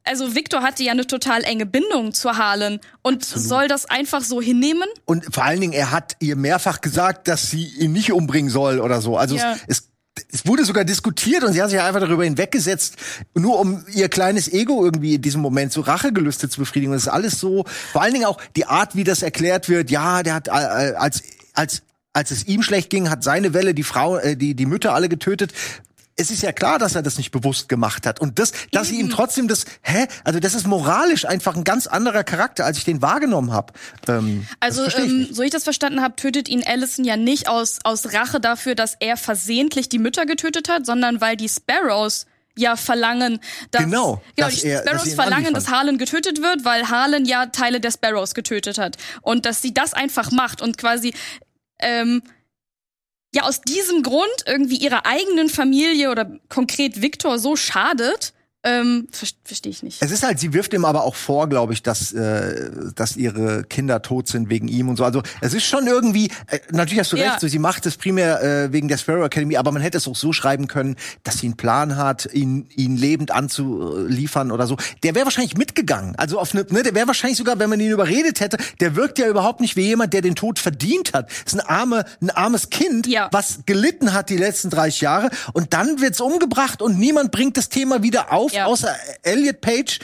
[0.03, 4.41] Also Victor hatte ja eine total enge Bindung zu Harlan und soll das einfach so
[4.41, 4.87] hinnehmen.
[5.05, 8.79] Und vor allen Dingen, er hat ihr mehrfach gesagt, dass sie ihn nicht umbringen soll
[8.79, 9.17] oder so.
[9.17, 9.55] Also Ja.
[9.67, 12.95] es, es, es wurde sogar diskutiert und sie hat sich einfach darüber hinweggesetzt,
[13.35, 16.91] nur um ihr kleines Ego irgendwie in diesem Moment so Rachegelüste zu befriedigen.
[16.91, 19.91] Und das ist alles so, vor allen Dingen auch die Art, wie das erklärt wird.
[19.91, 21.21] Ja, der hat äh, als
[21.53, 21.83] als
[22.13, 25.07] als es ihm schlecht ging, hat seine Welle die Frau, äh, die die Mütter alle
[25.09, 25.53] getötet.
[26.19, 28.19] Es ist ja klar, dass er das nicht bewusst gemacht hat.
[28.19, 30.07] Und das, dass sie ihm trotzdem das, hä?
[30.23, 33.73] Also das ist moralisch einfach ein ganz anderer Charakter, als ich den wahrgenommen habe.
[34.07, 37.79] Ähm, Also, ich ähm, so ich das verstanden habe, tötet ihn Allison ja nicht aus,
[37.83, 42.25] aus Rache dafür, dass er versehentlich die Mütter getötet hat, sondern weil die Sparrows
[42.57, 43.39] ja verlangen,
[43.71, 46.89] dass, Genau, genau dass die er- dass Sparrows ihn verlangen, dass Harlan getötet wird, weil
[46.89, 48.97] Harlan ja Teile der Sparrows getötet hat.
[49.21, 51.13] Und dass sie das einfach macht und quasi
[51.79, 52.21] ähm,
[53.33, 59.27] ja aus diesem Grund irgendwie ihrer eigenen Familie oder konkret Victor so schadet, ähm, ver
[59.43, 60.01] verstehe ich nicht.
[60.01, 63.63] Es ist halt, sie wirft ihm aber auch vor, glaube ich, dass, äh, dass ihre
[63.63, 65.03] Kinder tot sind wegen ihm und so.
[65.05, 67.29] Also es ist schon irgendwie, äh, natürlich hast du Ja.
[67.31, 70.07] recht, so, sie macht es primär äh, wegen der Sparrow Academy, aber man hätte es
[70.07, 74.77] auch so schreiben können, dass sie einen Plan hat, ihn, ihn lebend anzuliefern oder so.
[75.03, 76.15] Der wäre wahrscheinlich mitgegangen.
[76.17, 79.19] Also auf ne, ne, der wäre wahrscheinlich sogar, wenn man ihn überredet hätte, der wirkt
[79.19, 81.29] ja überhaupt nicht wie jemand, der den Tod verdient hat.
[81.45, 83.29] Das ist ein, arme, ein armes Kind, Ja.
[83.31, 87.69] was gelitten hat die letzten 30 Jahre und dann wird's umgebracht und niemand bringt das
[87.69, 88.65] Thema wieder auf, Ja.
[88.65, 89.99] außer Elliot Page,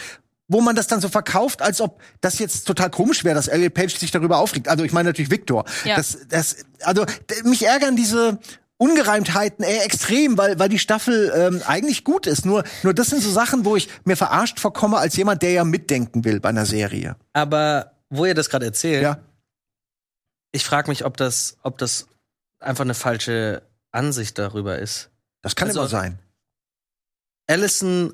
[0.47, 3.73] wo man das dann so verkauft, als ob das jetzt total komisch wäre, dass Elliot
[3.73, 4.67] Page sich darüber aufregt.
[4.67, 5.65] Also ich meine natürlich Victor.
[5.85, 5.95] Ja.
[5.95, 7.05] Das, das, also
[7.43, 8.37] mich ärgern diese
[8.77, 12.45] Ungereimtheiten äh, extrem, weil, weil die Staffel ähm, eigentlich gut ist.
[12.45, 15.63] Nur, nur das sind so Sachen, wo ich mir verarscht vorkomme als jemand, der ja
[15.63, 17.15] mitdenken will bei einer Serie.
[17.33, 19.17] Aber wo ihr das gerade erzählt, Ja.
[20.51, 22.07] ich frage mich, ob das, ob das
[22.59, 25.09] einfach eine falsche Ansicht darüber ist.
[25.41, 26.19] Das kann Also- immer sein.
[27.47, 28.13] Allison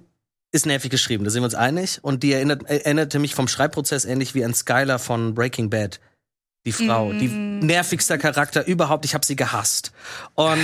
[0.51, 1.99] ist nervig geschrieben, da sind wir uns einig.
[2.01, 5.99] Und die erinnert, erinnerte mich vom Schreibprozess ähnlich wie an Skylar von Breaking Bad.
[6.63, 9.03] Die Frau, die nervigster Charakter überhaupt.
[9.03, 9.91] Ich habe sie gehasst.
[10.35, 10.63] Und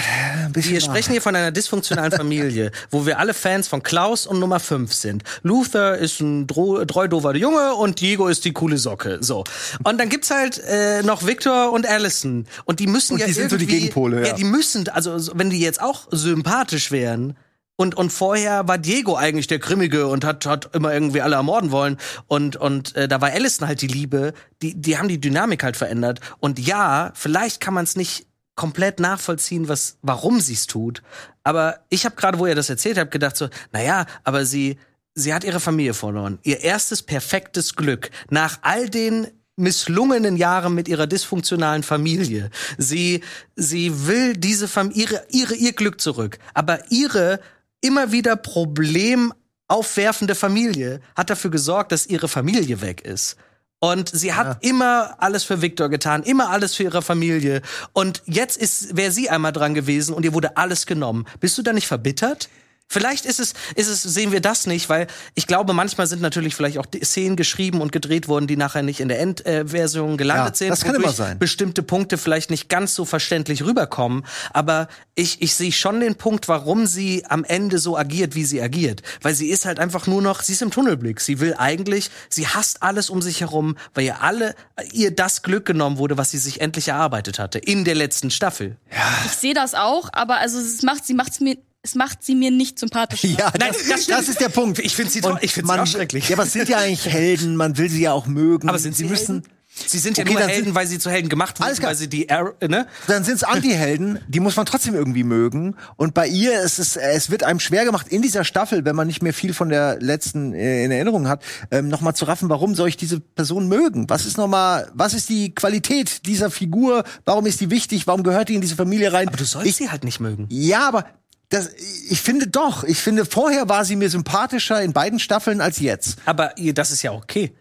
[0.54, 4.38] bisschen wir sprechen hier von einer dysfunktionalen Familie, wo wir alle Fans von Klaus und
[4.40, 5.24] Nummer 5 sind.
[5.42, 9.18] Luther ist ein dro- treu doofer Junge und Diego ist die coole Socke.
[9.22, 9.44] So.
[9.86, 12.46] Und dann gibt's halt äh, noch Victor und Allison.
[12.66, 14.28] Und die müssen Und ja die sind so die irgendwie- Gegenpole, ja.
[14.28, 17.36] Ja, die müssen, also so- wenn die jetzt auch sympathisch wären,
[17.78, 21.72] und, und vorher war Diego eigentlich der Grimmige und hat, hat immer irgendwie alle ermorden
[21.72, 21.98] wollen.
[22.26, 24.34] Und, und äh, da war Allison halt die Liebe.
[24.64, 26.20] Die, die haben die Dynamik halt verändert.
[26.40, 31.04] Und ja, vielleicht kann man es nicht komplett nachvollziehen, was, warum sie es tut.
[31.44, 34.80] Aber ich habe gerade, wo ihr das erzählt habt, gedacht so, naja, aber sie,
[35.14, 36.40] sie hat ihre Familie verloren.
[36.42, 38.10] Ihr erstes perfektes Glück.
[38.32, 42.50] Nach all den misslungenen Jahren mit ihrer dysfunktionalen Familie.
[42.80, 43.22] Sie,
[43.56, 46.40] sie will diese Familie, ihre, ihre, ihr Glück zurück.
[46.56, 47.40] Aber ihre
[47.82, 49.34] immer wieder Problem
[49.68, 53.36] aufwerfende Familie hat dafür gesorgt, dass ihre Familie weg ist.
[53.80, 57.62] Und sie hat immer alles für Victor getan, immer alles für ihre Familie.
[57.94, 61.28] Und jetzt ist, wäre sie einmal dran gewesen und ihr wurde alles genommen.
[61.40, 62.50] Bist du da nicht verbittert?
[62.90, 66.56] Vielleicht ist es, ist es, sehen wir das nicht, weil ich glaube, manchmal sind natürlich
[66.56, 70.56] vielleicht auch Szenen geschrieben und gedreht worden, die nachher nicht in der Endversion gelandet Ja,
[70.56, 70.70] sind.
[70.70, 71.38] das kann immer sein.
[71.38, 74.26] Bestimmte Punkte vielleicht nicht ganz so verständlich rüberkommen.
[74.54, 78.62] Aber ich, ich sehe schon den Punkt, warum sie am Ende so agiert, wie sie
[78.62, 79.02] agiert.
[79.22, 81.20] Weil sie ist halt einfach nur noch, sie ist im Tunnelblick.
[81.20, 84.56] Sie will eigentlich, sie hasst alles um sich herum, weil ihr alle,
[84.94, 87.60] ihr das Glück genommen wurde, was sie sich endlich erarbeitet hatte.
[87.60, 88.78] In der letzten Staffel.
[89.26, 92.52] Ich sehe das auch, aber also es macht, sie macht's mir, es macht sie mir
[92.52, 93.24] nicht sympathisch.
[93.24, 94.20] Ja, Nein, das, das stimmt.
[94.20, 94.80] das ist der Punkt.
[94.80, 96.30] Ich finde sie, Und ich finde sie man- auch schrecklich.
[96.30, 98.70] Ja, aber es sind ja eigentlich Helden, man will sie ja auch mögen.
[98.70, 99.36] Aber sind sie, müssen.
[99.42, 99.52] Helden?
[99.86, 101.90] Sie sind ja Okay, nur Helden, sind- weil sie zu Helden gemacht Alles wurden, klar.
[101.92, 102.88] weil sie die, Ar- ne?
[103.06, 105.76] Dann sind es Anti-Helden, die muss man trotzdem irgendwie mögen.
[105.98, 109.06] Und bei ihr ist es, es wird einem schwer gemacht in dieser Staffel, wenn man
[109.06, 112.74] nicht mehr viel von der letzten äh, in Erinnerung hat, ähm, nochmal zu raffen, warum
[112.74, 114.10] soll ich diese Person mögen?
[114.10, 117.04] Was ist nochmal, was ist die Qualität dieser Figur?
[117.26, 118.08] Warum ist die wichtig?
[118.08, 119.28] Warum gehört die in diese Familie rein?
[119.28, 120.48] Aber du sollst ich, sie halt nicht mögen.
[120.50, 121.06] Ja, aber
[121.50, 121.70] das,
[122.10, 122.84] ich finde doch.
[122.84, 126.18] Ich finde, vorher war sie mir sympathischer in beiden Staffeln als jetzt.
[126.26, 127.54] Aber das ist ja okay.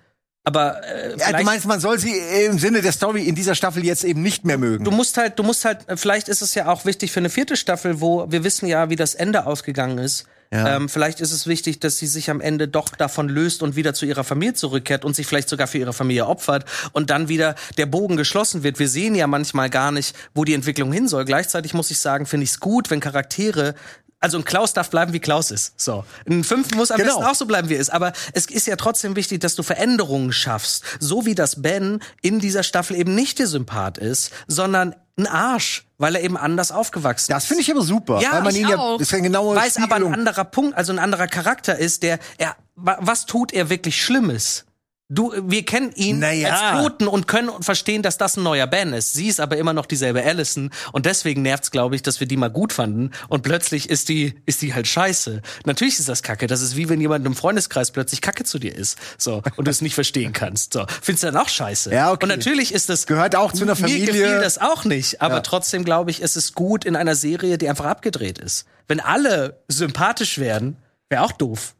[0.42, 3.84] Aber äh, Ja, du meinst, man soll sie im Sinne der Story in dieser Staffel
[3.84, 4.84] jetzt eben nicht mehr mögen.
[4.84, 7.56] du musst halt, du musst halt, vielleicht ist es ja auch wichtig für eine vierte
[7.56, 10.26] Staffel, wo wir wissen ja, wie das Ende ausgegangen ist.
[10.52, 10.76] Ja.
[10.76, 13.94] Ähm, vielleicht ist es wichtig, dass sie sich am Ende doch davon löst und wieder
[13.94, 17.54] zu ihrer Familie zurückkehrt und sich vielleicht sogar für ihre Familie opfert und dann wieder
[17.78, 18.78] der Bogen geschlossen wird.
[18.78, 21.24] Wir sehen ja manchmal gar nicht, wo die Entwicklung hin soll.
[21.24, 23.74] Gleichzeitig muss ich sagen, finde ich es gut, wenn Charaktere
[24.18, 25.74] also ein Klaus darf bleiben, wie Klaus ist.
[25.78, 26.04] So.
[26.28, 27.10] Ein Fünf muss am Genau.
[27.10, 27.92] besten auch so bleiben, wie er ist.
[27.92, 30.82] Aber es ist ja trotzdem wichtig, dass du Veränderungen schaffst.
[30.98, 35.85] So wie das Ben in dieser Staffel eben nicht der Sympath ist, sondern ein Arsch,
[35.98, 37.36] weil er eben anders aufgewachsen ist.
[37.36, 38.98] das finde ich aber super, Ja, weil man ich ihn ja, auch.
[38.98, 42.02] das ist ja genau weil es aber ein anderer Punkt, also ein anderer Charakter ist,
[42.02, 44.64] der, er, wa- was tut er wirklich Schlimmes?
[45.08, 46.50] Du, wir kennen ihn Naja.
[46.72, 49.12] als Toten und können verstehen, dass das ein neuer Ben ist.
[49.12, 52.36] Sie ist aber immer noch dieselbe Allison und deswegen nervt's, glaube ich, dass wir die
[52.36, 55.42] mal gut fanden und plötzlich ist die, ist die halt scheiße.
[55.64, 56.48] Natürlich ist das Kacke.
[56.48, 59.70] Das ist wie wenn jemand im Freundeskreis plötzlich Kacke zu dir ist, so und du
[59.70, 60.72] es nicht verstehen kannst.
[60.72, 61.92] So, findest du dann auch scheiße?
[61.92, 62.24] Ja, okay.
[62.24, 64.06] Und natürlich ist das Gehört auch zu einer Mir Familie.
[64.06, 65.40] gefiel das auch nicht, aber Ja.
[65.42, 68.64] trotzdem glaube ich, es ist gut in einer Serie, die einfach abgedreht ist.
[68.88, 71.74] Wenn alle sympathisch werden, wäre auch doof.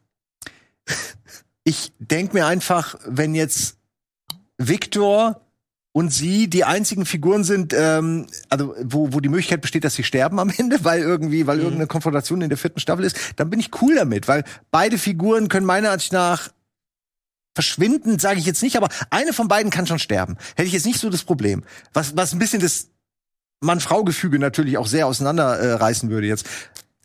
[1.68, 3.76] Ich denk mir einfach, wenn jetzt
[4.56, 5.40] Victor
[5.90, 10.04] und sie die einzigen Figuren sind, ähm, also wo, wo die Möglichkeit besteht, dass sie
[10.04, 11.46] sterben am Ende, weil irgendwie, Mhm.
[11.48, 14.96] weil irgendeine Konfrontation in der vierten Staffel ist, dann bin ich cool damit, weil beide
[14.96, 16.50] Figuren können meiner Ansicht nach
[17.56, 20.36] verschwinden, sage ich jetzt nicht, aber eine von beiden kann schon sterben.
[20.54, 21.64] Hätte ich jetzt nicht so das Problem.
[21.92, 22.90] Was, was ein bisschen das
[23.60, 26.46] Mann-Frau-Gefüge natürlich auch sehr auseinanderreißen äh, würde jetzt.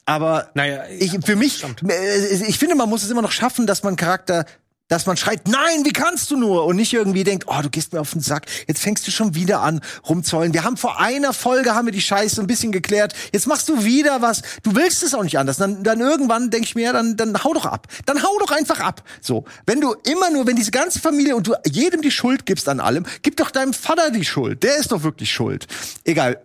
[0.06, 3.84] Aber Naja, ich, für mich, äh, ich finde, man muss es immer noch schaffen, dass
[3.84, 4.46] man Charakter,
[4.92, 6.66] dass man schreit, nein, wie kannst du nur?
[6.66, 9.36] Und nicht irgendwie denkt, oh, du gehst mir auf den Sack, jetzt fängst du schon
[9.36, 10.54] wieder an, rumzollen.
[10.54, 13.86] Wir haben vor einer Folge, haben wir die Scheiße ein bisschen geklärt, jetzt machst du
[13.86, 15.56] wieder was, du willst es auch nicht anders.
[15.56, 17.88] Dann, dann irgendwann denke ich mir, ja, dann, dann hau doch ab.
[18.06, 19.04] Dann hau doch einfach ab.
[19.22, 19.46] So.
[19.66, 22.82] Wenn du immer nur, wenn diese ganze Familie und du jedem die Schuld gibst an
[22.82, 24.62] allem, gib doch deinem Vater die Schuld.
[24.64, 25.68] Der ist doch wirklich schuld.
[26.04, 26.42] Egal.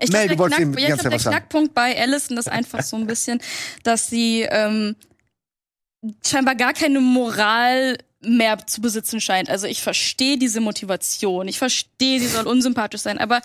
[0.00, 1.22] Ich Mel, glaub, du der, Knack, ja, ich glaub, der was.
[1.22, 3.40] Knackpunkt bei Allison ist einfach so ein bisschen,
[3.82, 4.96] dass sie ähm,
[6.26, 9.50] scheinbar gar keine Moral mehr zu besitzen scheint.
[9.50, 13.40] Also ich verstehe diese Motivation, ich verstehe, sie soll unsympathisch sein, aber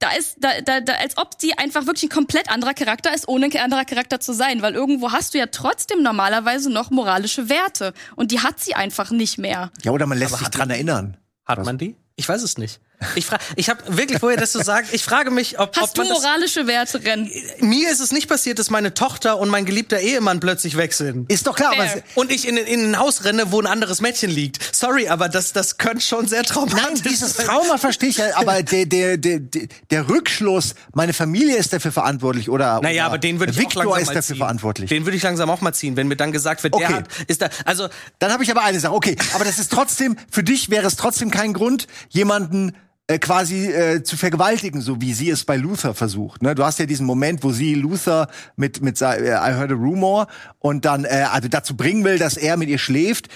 [0.00, 3.26] da ist, da, da, da, als ob sie einfach wirklich ein komplett anderer Charakter ist,
[3.26, 4.62] ohne ein anderer Charakter zu sein.
[4.62, 7.92] Weil irgendwo hast du ja trotzdem normalerweise noch moralische Werte.
[8.14, 9.72] Und die hat sie einfach nicht mehr.
[9.82, 11.16] Ja, oder man lässt Aber sich dran man- erinnern.
[11.44, 11.96] Hat man die?
[12.14, 12.78] Ich weiß es nicht.
[13.14, 15.76] Ich frage, ich habe wirklich, wo ihr das so sagt, ich frage mich, ob, ob
[15.76, 17.30] Hast du man das, moralische Werte, Ren?
[17.60, 21.24] mir ist es nicht passiert, dass meine Tochter und mein geliebter Ehemann plötzlich wechseln.
[21.28, 21.86] Ist doch klar, aber.
[22.16, 24.74] Und ich in, in ein Haus renne, wo ein anderes Mädchen liegt.
[24.74, 27.34] Sorry, aber das, das könnte schon sehr traumatisch Nein, dieses.
[27.34, 31.92] Trauma verstehe ich ja, aber der, der, der, der, der Rückschluss, meine Familie ist dafür
[31.92, 34.36] verantwortlich oder Naja, oder aber den würde ich Victor auch langsam ist mal dafür ziehen.
[34.38, 34.88] verantwortlich.
[34.88, 36.94] Den würde ich langsam auch mal ziehen, wenn mir dann gesagt wird, der Okay.
[36.94, 38.92] hat, ist da, also Dann habe ich aber eine Sache.
[38.94, 42.72] Okay, aber das ist trotzdem für dich wäre es trotzdem kein Grund, jemanden
[43.08, 46.42] äh, quasi äh, zu vergewaltigen, so wie sie es bei Luther versucht.
[46.42, 46.54] Ne?
[46.54, 50.26] Du hast ja diesen Moment, wo sie Luther mit mit äh, I heard a rumor
[50.58, 53.28] und dann äh, also dazu bringen will, dass er mit ihr schläft.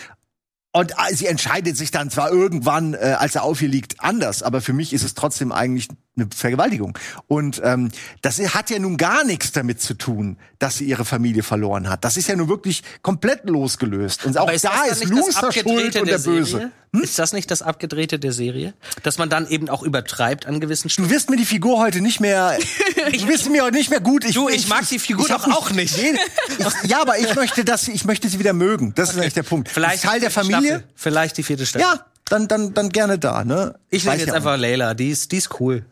[0.73, 4.43] Und äh, sie entscheidet sich dann zwar irgendwann, äh, als er auf ihr liegt, anders,
[4.43, 6.99] aber für mich ist es trotzdem eigentlich eine Vergewaltigung.
[7.27, 11.43] Und ähm, das hat ja nun gar nichts damit zu tun, dass sie ihre Familie
[11.43, 12.05] verloren hat.
[12.05, 14.27] Das ist ja nun wirklich komplett losgelöst.
[14.27, 16.25] Und auch Aber ist da das ist nicht das Luther schuld Abgedrehte und der, der
[16.25, 16.51] Böse.
[16.51, 16.73] Serie?
[17.01, 18.75] Ist das nicht das Abgedrehte der Serie?
[19.03, 21.09] Dass man dann eben auch übertreibt an gewissen Stellen?
[21.09, 22.59] Du wirst mir die Figur heute nicht mehr.
[23.11, 24.25] Ich wirst mir heute nicht mehr gut.
[24.25, 25.97] Ich, Du, ich mag die Figur doch auch nicht.
[25.97, 26.15] Nee,
[26.59, 28.95] ich, ja, aber ich möchte, dass ich möchte sie wieder mögen.
[28.95, 29.69] Das ist eigentlich der Punkt.
[29.69, 30.69] Vielleicht Teil der Familie.
[30.69, 30.85] Staffel.
[30.95, 31.83] Vielleicht die vierte Staffel.
[31.89, 33.45] Ja, dann dann dann gerne da.
[33.45, 33.75] Ne?
[33.91, 34.95] Ich nehme jetzt einfach Layla.
[34.95, 35.85] Die ist, die ist cool.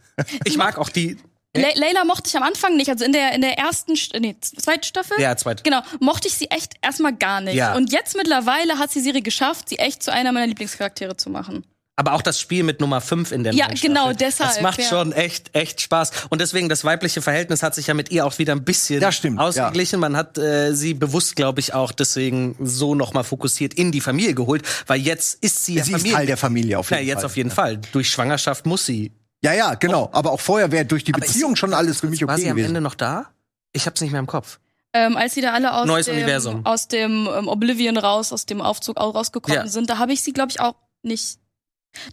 [0.44, 1.16] Ich mag auch die.
[1.56, 4.36] Le Layla mochte ich am Anfang nicht, also in der in der ersten, St- nee,
[4.40, 5.20] zweiten Staffel.
[5.20, 5.64] Ja, zweite.
[5.64, 7.56] Genau, mochte ich sie echt erstmal gar nicht.
[7.56, 7.74] Ja.
[7.74, 11.64] Und jetzt mittlerweile hat sie Serie geschafft, sie echt zu einer meiner Lieblingscharaktere zu machen.
[11.96, 14.78] Aber auch das Spiel mit Nummer 5 in der Ja, neuen genau, deshalb, Das macht
[14.78, 14.88] ja.
[14.88, 16.12] schon echt, echt Spaß.
[16.30, 19.16] Und deswegen, das weibliche Verhältnis hat sich ja mit ihr auch wieder ein bisschen Das
[19.16, 19.98] stimmt, ausgeglichen.
[20.00, 24.34] Man hat äh, sie bewusst, glaube ich, auch deswegen so nochmal fokussiert in die Familie
[24.34, 26.16] geholt, weil jetzt ist sie ja Sie ist Familie.
[26.16, 27.26] Teil der Familie auf ja, jeden jetzt Fall.
[27.26, 27.80] auf jeden Fall.
[27.92, 29.12] Durch Schwangerschaft muss sie.
[29.42, 30.10] Ja, ja, genau.
[30.12, 32.34] Aber auch vorher wäre durch die Aber ist Beziehung sie- schon alles für mich War
[32.34, 32.68] okay sie am gewesen.
[32.70, 33.30] Ende noch da?
[33.72, 34.58] Ich hab's nicht mehr im Kopf.
[34.92, 36.66] Ähm, als sie da alle aus Neues dem, Universum.
[36.66, 39.66] aus dem ähm, Oblivion raus, aus dem Aufzug auch rausgekommen Ja.
[39.68, 41.38] sind, da habe ich sie, glaube ich, auch nicht.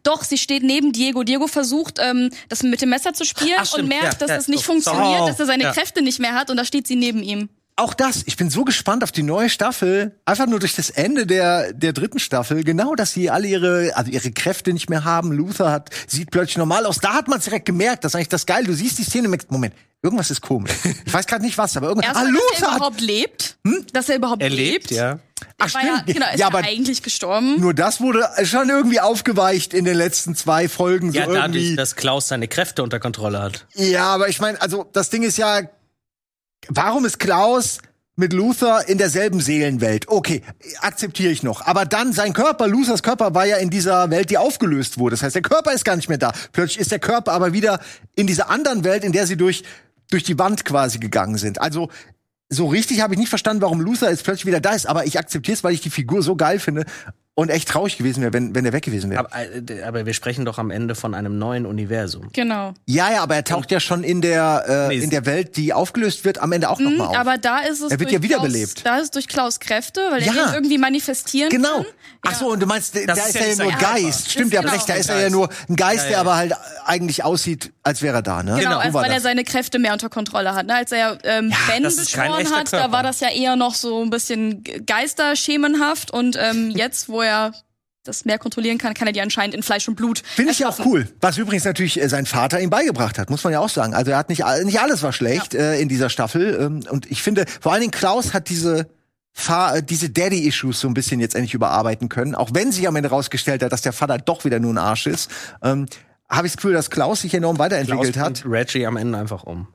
[0.04, 1.24] Doch, sie steht neben Diego.
[1.24, 4.36] Diego versucht, ähm, das mit dem Messer zu spielen Ach, und merkt, Ja, dass ja,
[4.38, 4.72] es nicht so.
[4.74, 5.72] funktioniert, Oh, dass er seine ja.
[5.72, 7.50] Kräfte nicht mehr hat und da steht sie neben ihm.
[7.80, 11.28] Auch das, ich bin so gespannt auf die neue Staffel, einfach nur durch das Ende
[11.28, 15.32] der, der dritten Staffel, genau, dass sie alle ihre, also ihre Kräfte nicht mehr haben.
[15.32, 16.98] Luther hat, sieht plötzlich normal aus.
[16.98, 18.63] Da hat man direkt gemerkt, das ist eigentlich das Geil.
[18.63, 20.72] Du siehst die Szene Moment, irgendwas ist komisch.
[21.06, 22.16] Ich weiß gerade nicht was, aber irgendwas.
[22.16, 23.58] Erstmal, ah, dass er Luther hat, überhaupt lebt.
[23.94, 25.20] Dass er überhaupt Er lebt, ja.
[25.60, 26.08] ach, Er war ja, stimmt.
[26.16, 27.60] genau, ist ja, ja, aber eigentlich gestorben.
[27.60, 31.12] nur das wurde schon irgendwie aufgeweicht in den letzten zwei Folgen.
[31.12, 31.76] So Ja, dadurch, irgendwie.
[31.76, 33.68] dass Klaus seine Kräfte unter Kontrolle hat.
[33.76, 35.62] Ja, aber ich meine, also das Ding ist ja,
[36.67, 37.80] warum ist Klaus
[38.15, 40.08] mit Luther in derselben Seelenwelt?
[40.08, 40.41] Okay,
[40.82, 41.65] akzeptiere ich noch.
[41.65, 45.13] Aber dann sein Körper, Luthers Körper war ja in dieser Welt, die aufgelöst wurde.
[45.13, 46.34] Das heißt, der Körper ist gar nicht mehr da.
[46.52, 47.80] Plötzlich ist der Körper aber wieder
[48.15, 49.63] in dieser anderen Welt, in der sie durch
[50.10, 51.62] durch die Wand quasi gegangen sind.
[51.62, 51.89] Also
[52.50, 55.20] so richtig habe ich nicht verstanden, warum Luther jetzt plötzlich wieder da ist, aber ich
[55.20, 56.86] akzeptiere es, weil ich die Figur so geil finde
[57.39, 59.19] und echt traurig gewesen wäre, wenn, wenn er weg gewesen wäre.
[59.19, 62.30] Aber, äh, aber wir sprechen doch am Ende von einem neuen Universum.
[62.34, 62.73] Genau.
[62.88, 66.26] Ja, ja, aber er taucht ja schon in der, äh, in der Welt, die aufgelöst
[66.26, 67.15] wird, am Ende auch noch Mhm, mal auf.
[67.15, 68.78] aber da ist es Er wird ja wiederbelebt.
[68.78, 70.34] Klaus, da ist es durch Klaus Kräfte, weil Ja.
[70.34, 71.76] er den irgendwie manifestieren Genau.
[71.84, 71.86] kann.
[72.23, 73.71] Ach so, und du meinst, da Das ist ist er ja ja nur.
[73.73, 74.32] Geist.
[74.32, 74.73] Stimmt, habt Genau.
[74.76, 76.10] recht, da ist er ja nur ein Geist, Ja, ja.
[76.10, 76.54] der aber halt
[76.86, 78.58] eigentlich aussieht, als wäre er da, ne?
[78.60, 80.65] Genau, So als weil er seine Kräfte mehr unter Kontrolle hat.
[80.67, 80.76] Ne?
[80.76, 82.91] Als er ähm, Ben ist kein beschworen hat, da Körper.
[82.91, 86.12] war das ja eher noch so ein bisschen geisterschemenhaft.
[86.12, 87.54] Und ähm, jetzt, wo er
[88.04, 90.19] das mehr kontrollieren kann, kann er die anscheinend in Fleisch und Blut.
[90.19, 91.08] Finde ich ja auch cool.
[91.19, 93.93] Was übrigens natürlich äh, sein Vater ihm beigebracht hat, muss man ja auch sagen.
[93.93, 96.58] Also er hat nicht, nicht alles war schlecht äh, in dieser Staffel.
[96.60, 98.88] Ähm, und ich finde, vor allen Dingen Klaus hat diese
[99.50, 102.36] äh, diese Daddy-Issues so ein bisschen jetzt endlich überarbeiten können.
[102.36, 105.08] Auch wenn sich am Ende rausgestellt hat, dass der Vater doch wieder nur ein Arsch
[105.08, 105.30] ist.
[105.62, 105.86] Ähm,
[106.30, 108.46] habe ich das Gefühl, dass Klaus sich enorm weiterentwickelt Klaus hat.
[108.46, 109.68] Reggie am Ende einfach um.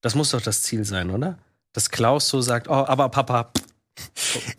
[0.00, 1.38] Das muss doch das Ziel sein, oder?
[1.72, 3.52] Dass Klaus so sagt, oh, aber Papa,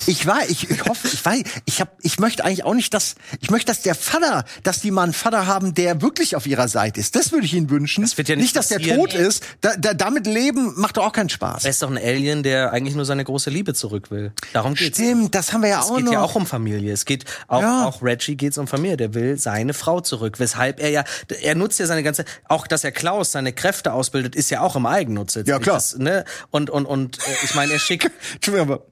[0.06, 3.15] Ich war, ich, ich hoffe, ich weiß, ich hab, ich möchte eigentlich auch nicht, dass,
[3.41, 6.67] ich möchte, dass der Vater, dass die mal einen Vater haben, der wirklich auf ihrer
[6.67, 7.15] Seite ist.
[7.15, 8.02] Das würde ich ihnen wünschen.
[8.02, 9.43] Das wird ja nicht dass der tot ist.
[9.62, 11.63] Da, da, damit leben macht doch auch keinen Spaß.
[11.65, 14.32] er ist doch ein Alien, der eigentlich nur seine große Liebe zurück will.
[14.54, 14.97] Darum geht's.
[14.97, 16.13] Stimmt, das haben wir ja Es auch geht noch.
[16.13, 16.93] ja auch um Familie.
[16.93, 17.86] Es geht auch, Ja.
[17.86, 18.97] auch Reggie geht's um Familie.
[18.97, 20.39] Der will seine Frau zurück.
[20.39, 21.04] Weshalb er ja,
[21.41, 24.75] er nutzt ja seine ganze, auch dass er Klaus seine Kräfte ausbildet, ist ja auch
[24.75, 25.36] im Eigennutz.
[25.36, 25.75] Ja, klar.
[25.75, 26.25] Das, ne?
[26.52, 28.12] Und, und, und, äh, ich meine, er schickt,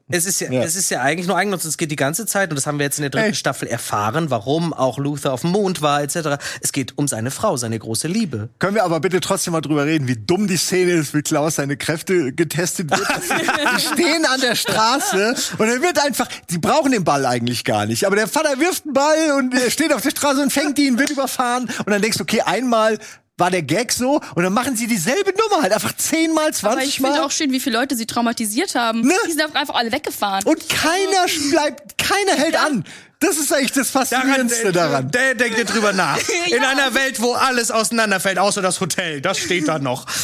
[0.09, 0.61] es ist ja, Ja.
[0.63, 1.65] es ist ja eigentlich nur Eigennutz.
[1.65, 3.35] Es geht die ganze Zeit, und das haben wir jetzt in der dritten Ey.
[3.35, 6.41] Staffel erfahren, warum auch Luther auf dem Mond war, etc.
[6.61, 8.49] Es geht um seine Frau, seine große Liebe.
[8.59, 11.55] können wir aber bitte trotzdem mal drüber reden, wie dumm die Szene ist, wie Klaus
[11.55, 13.01] seine Kräfte getestet wird.
[13.77, 17.85] die stehen an der Straße und er wird einfach, die brauchen den Ball eigentlich gar
[17.85, 18.05] nicht.
[18.05, 20.97] Aber der Vater wirft einen Ball und er steht auf der Straße und fängt ihn,
[20.99, 21.69] wird überfahren.
[21.79, 22.97] Und dann denkst du, okay, einmal
[23.37, 26.83] war der Gag so und dann machen sie dieselbe Nummer halt einfach zehnmal, zwanzig Aber
[26.83, 29.01] ich finde auch schön, wie viele Leute sie traumatisiert haben.
[29.01, 29.13] Ne?
[29.27, 30.43] Die sind einfach alle weggefahren.
[30.45, 32.83] Und keiner bleibt, keiner hält an.
[33.19, 35.09] Das ist eigentlich das Faszinierendste daran.
[35.09, 36.19] Der denkt dir drüber nach.
[36.47, 39.21] In einer Welt, wo alles auseinanderfällt, außer das Hotel.
[39.21, 40.05] Das steht da noch.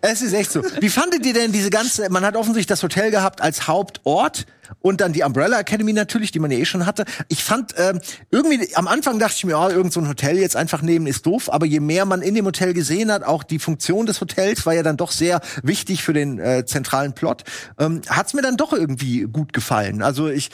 [0.00, 0.62] Es ist echt so.
[0.80, 4.46] Wie fandet ihr denn diese ganze, man hat offensichtlich das Hotel gehabt als Hauptort
[4.80, 7.04] und dann die Umbrella Academy natürlich, die man ja eh schon hatte.
[7.28, 10.56] Ich fand, ähm, irgendwie, am Anfang dachte ich mir, oh, irgend so ein Hotel jetzt
[10.56, 13.58] einfach nehmen ist doof, aber je mehr man in dem Hotel gesehen hat, auch die
[13.58, 17.42] Funktion des Hotels war ja dann doch sehr wichtig für den äh, zentralen Plot,
[17.78, 20.02] ähm, hat's mir dann doch irgendwie gut gefallen.
[20.02, 20.50] Also ich,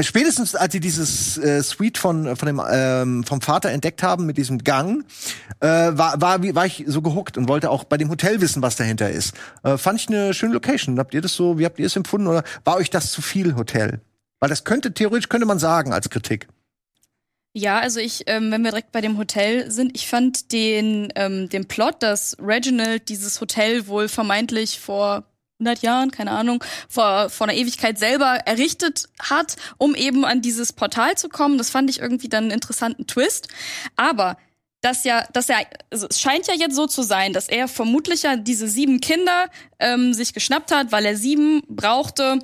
[0.00, 4.36] Spätestens als sie dieses äh, Suite von von dem ähm, vom Vater entdeckt haben mit
[4.36, 5.04] diesem Gang,
[5.60, 8.74] äh, war war war ich so gehuckt und wollte auch bei dem Hotel wissen, was
[8.74, 9.34] dahinter ist.
[9.62, 10.98] Äh, fand ich eine schöne Location.
[10.98, 11.60] Habt ihr das so?
[11.60, 14.00] Wie habt ihr es empfunden oder war euch das zu viel Hotel?
[14.40, 16.48] Weil das könnte theoretisch könnte man sagen als Kritik.
[17.56, 21.48] Ja, also ich, ähm, wenn wir direkt bei dem Hotel sind, ich fand den, ähm,
[21.48, 25.22] den Plot, dass Reginald dieses Hotel wohl vermeintlich vor
[25.60, 30.72] 100 Jahren, keine Ahnung, vor, vor einer Ewigkeit selber errichtet hat, um eben an dieses
[30.72, 31.58] Portal zu kommen.
[31.58, 33.48] Das fand ich irgendwie dann einen interessanten Twist.
[33.96, 34.36] Aber
[34.80, 38.22] dass ja, dass er, also es scheint ja jetzt so zu sein, dass er vermutlich
[38.22, 39.48] ja diese sieben Kinder
[39.78, 42.38] ähm, sich geschnappt hat, weil er sieben brauchte,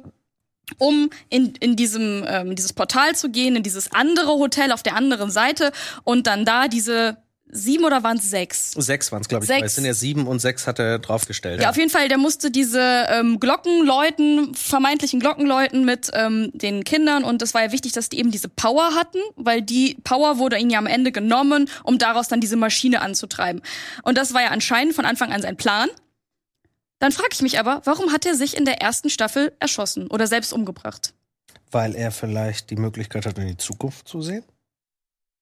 [0.79, 4.97] um in, in diesem ähm, dieses Portal zu gehen, in dieses andere Hotel auf der
[4.97, 5.73] anderen Seite
[6.05, 7.19] und dann da diese
[7.53, 8.73] sieben oder waren es sechs?
[8.73, 9.49] Sechs waren es, glaube ich.
[9.49, 9.67] Sechs.
[9.67, 11.61] Es sind ja sieben und sechs hat er draufgestellt.
[11.61, 16.51] Ja, auf jeden Fall, der musste diese ähm, Glocken läuten, vermeintlichen Glocken läuten mit ähm,
[16.55, 19.97] den Kindern und es war ja wichtig, dass die eben diese Power hatten, weil die
[20.05, 23.63] Power wurde ihnen ja am Ende genommen, um daraus dann diese Maschine anzutreiben.
[24.03, 25.89] Und das war ja anscheinend von Anfang an sein Plan.
[26.99, 30.27] Dann frage ich mich aber, warum hat er sich in der ersten Staffel erschossen oder
[30.27, 31.15] selbst umgebracht?
[31.71, 34.45] Weil er vielleicht die Möglichkeit hat, in die Zukunft zu sehen?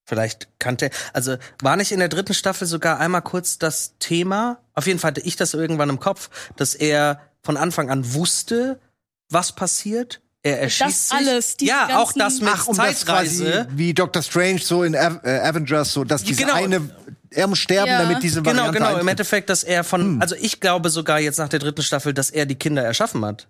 [0.09, 4.87] Vielleicht kannte, also war nicht in der dritten Staffel sogar einmal kurz das Thema, auf
[4.87, 8.81] jeden Fall hatte ich das irgendwann im Kopf, dass er von Anfang an wusste,
[9.29, 10.23] was passiert.
[10.43, 11.19] Er erschießt sich.
[11.19, 13.69] alles, ja, auch das mit Ach, um das quasi Zeitreise.
[13.73, 16.55] wie Doctor Strange so in äh, Avengers so, dass diese Genau.
[16.55, 16.89] eine
[17.31, 18.03] er muss sterben, Ja.
[18.05, 18.89] damit diese Genau, Variante genau.
[18.89, 19.11] Im eintritt.
[19.11, 22.47] Endeffekt, dass er von, also ich glaube sogar jetzt nach der dritten Staffel, dass er
[22.47, 23.49] die Kinder erschaffen hat.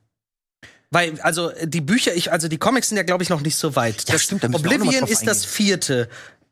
[0.90, 3.76] Weil, also die Bücher, ich, also die Comics sind ja, glaube ich, noch nicht so
[3.76, 4.08] weit.
[4.08, 6.08] Ja, das stimmt, da Oblivion ist das vierte,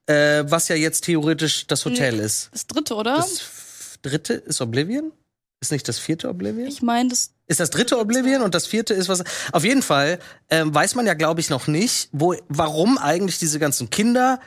[0.06, 2.50] äh, was ja jetzt theoretisch das Hotel ist.
[2.52, 3.16] Das dritte, oder?
[3.16, 5.12] Das dritte ist Oblivion?
[5.60, 6.68] Ist nicht das vierte Oblivion?
[6.68, 9.24] ich meine, das Ist das dritte Oblivion und das vierte ist was?
[9.52, 10.18] Auf jeden Fall
[10.50, 14.38] ähm, weiß man ja, glaube ich, noch nicht, wo, warum eigentlich diese ganzen Kinder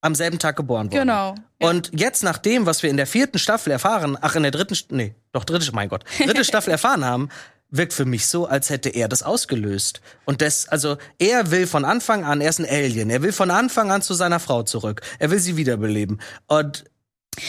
[0.00, 1.00] am selben Tag geboren wurden.
[1.00, 1.34] Genau.
[1.60, 4.76] Und jetzt nach dem, was wir in der vierten Staffel erfahren, ach in der dritten,
[4.90, 7.28] nee, doch dritte, mein Gott, dritte Staffel erfahren haben,
[7.70, 10.00] wirkt für mich so, als hätte er das ausgelöst.
[10.24, 13.50] Und das, also er will von Anfang an, er ist ein Alien, er will von
[13.50, 16.20] Anfang an zu seiner Frau zurück, er will sie wiederbeleben.
[16.46, 16.84] Und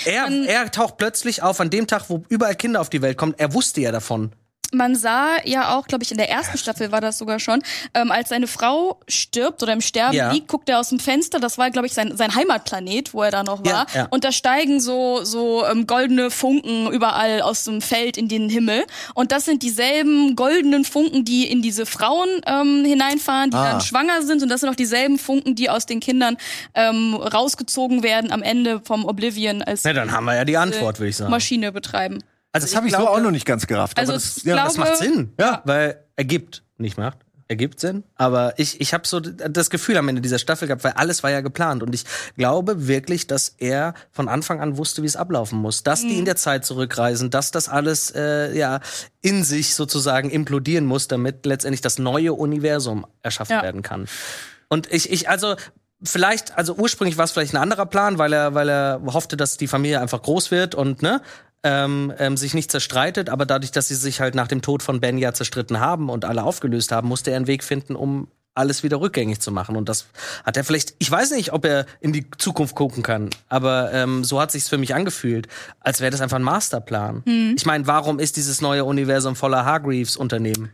[0.06, 3.18] er, Man- er taucht plötzlich auf an dem Tag, wo überall Kinder auf die Welt
[3.18, 3.34] kommen.
[3.38, 4.34] Er wusste ja davon.
[4.74, 7.62] Man sah ja auch, glaube ich, in der ersten Staffel war das sogar schon,
[7.94, 10.32] ähm, als seine Frau stirbt oder im Sterben Ja.
[10.32, 11.40] liegt, guckt er aus dem Fenster.
[11.40, 13.88] Das war, glaube ich, sein, sein Heimatplanet, wo er da noch war.
[13.94, 14.08] Ja, ja.
[14.10, 18.86] Und da steigen so so ähm, goldene Funken überall aus dem Feld in den Himmel.
[19.16, 23.72] Und das sind dieselben goldenen Funken, die in diese Frauen ähm, hineinfahren, die Ah.
[23.72, 24.42] dann schwanger sind.
[24.44, 26.38] Und das sind auch dieselben Funken, die aus den Kindern
[26.76, 31.00] ähm, rausgezogen werden am Ende vom Oblivion als Na, dann haben wir ja die Antwort,
[31.00, 31.32] würde ich sagen.
[31.32, 32.20] Maschine betreiben.
[32.52, 33.98] Also Das habe ich so glaube- auch noch nicht ganz gerafft.
[34.00, 35.34] Also aber das, ja, glaub- Das macht Sinn.
[35.40, 35.62] Ja.
[35.66, 37.18] Weil ergibt, nicht macht.
[37.48, 38.04] Ergibt Sinn.
[38.16, 41.32] Aber ich, ich habe so das Gefühl am Ende dieser Staffel gehabt, weil alles war
[41.32, 41.82] ja geplant.
[41.82, 42.04] Und ich
[42.38, 45.82] glaube wirklich, dass er von Anfang an wusste, wie es ablaufen muss.
[45.82, 48.82] Dass die in der Zeit zurückreisen, dass das alles äh, ja
[49.22, 53.64] in sich sozusagen implodieren muss, damit letztendlich das neue Universum erschaffen Ja.
[53.64, 54.08] werden kann.
[54.68, 55.56] Und ich, ich, also,
[56.04, 59.58] vielleicht, also ursprünglich war es vielleicht ein anderer Plan, weil er, weil er hoffte, dass
[59.58, 61.20] die Familie einfach groß wird und, ne,
[61.64, 65.00] ähm, ähm, sich nicht zerstreitet, aber dadurch, dass sie sich halt nach dem Tod von
[65.00, 68.84] Ben ja zerstritten haben und alle aufgelöst haben, musste er einen Weg finden, um alles
[68.84, 69.76] wieder rückgängig zu machen.
[69.76, 70.08] Und das
[70.44, 74.24] hat er vielleicht, ich weiß nicht, ob er in die Zukunft gucken kann, aber ähm,
[74.24, 75.48] so hat sich's für mich angefühlt,
[75.80, 77.24] als wäre das einfach ein Masterplan.
[77.56, 80.72] Ich meine, warum ist dieses neue Universum voller Hargreaves-Unternehmen?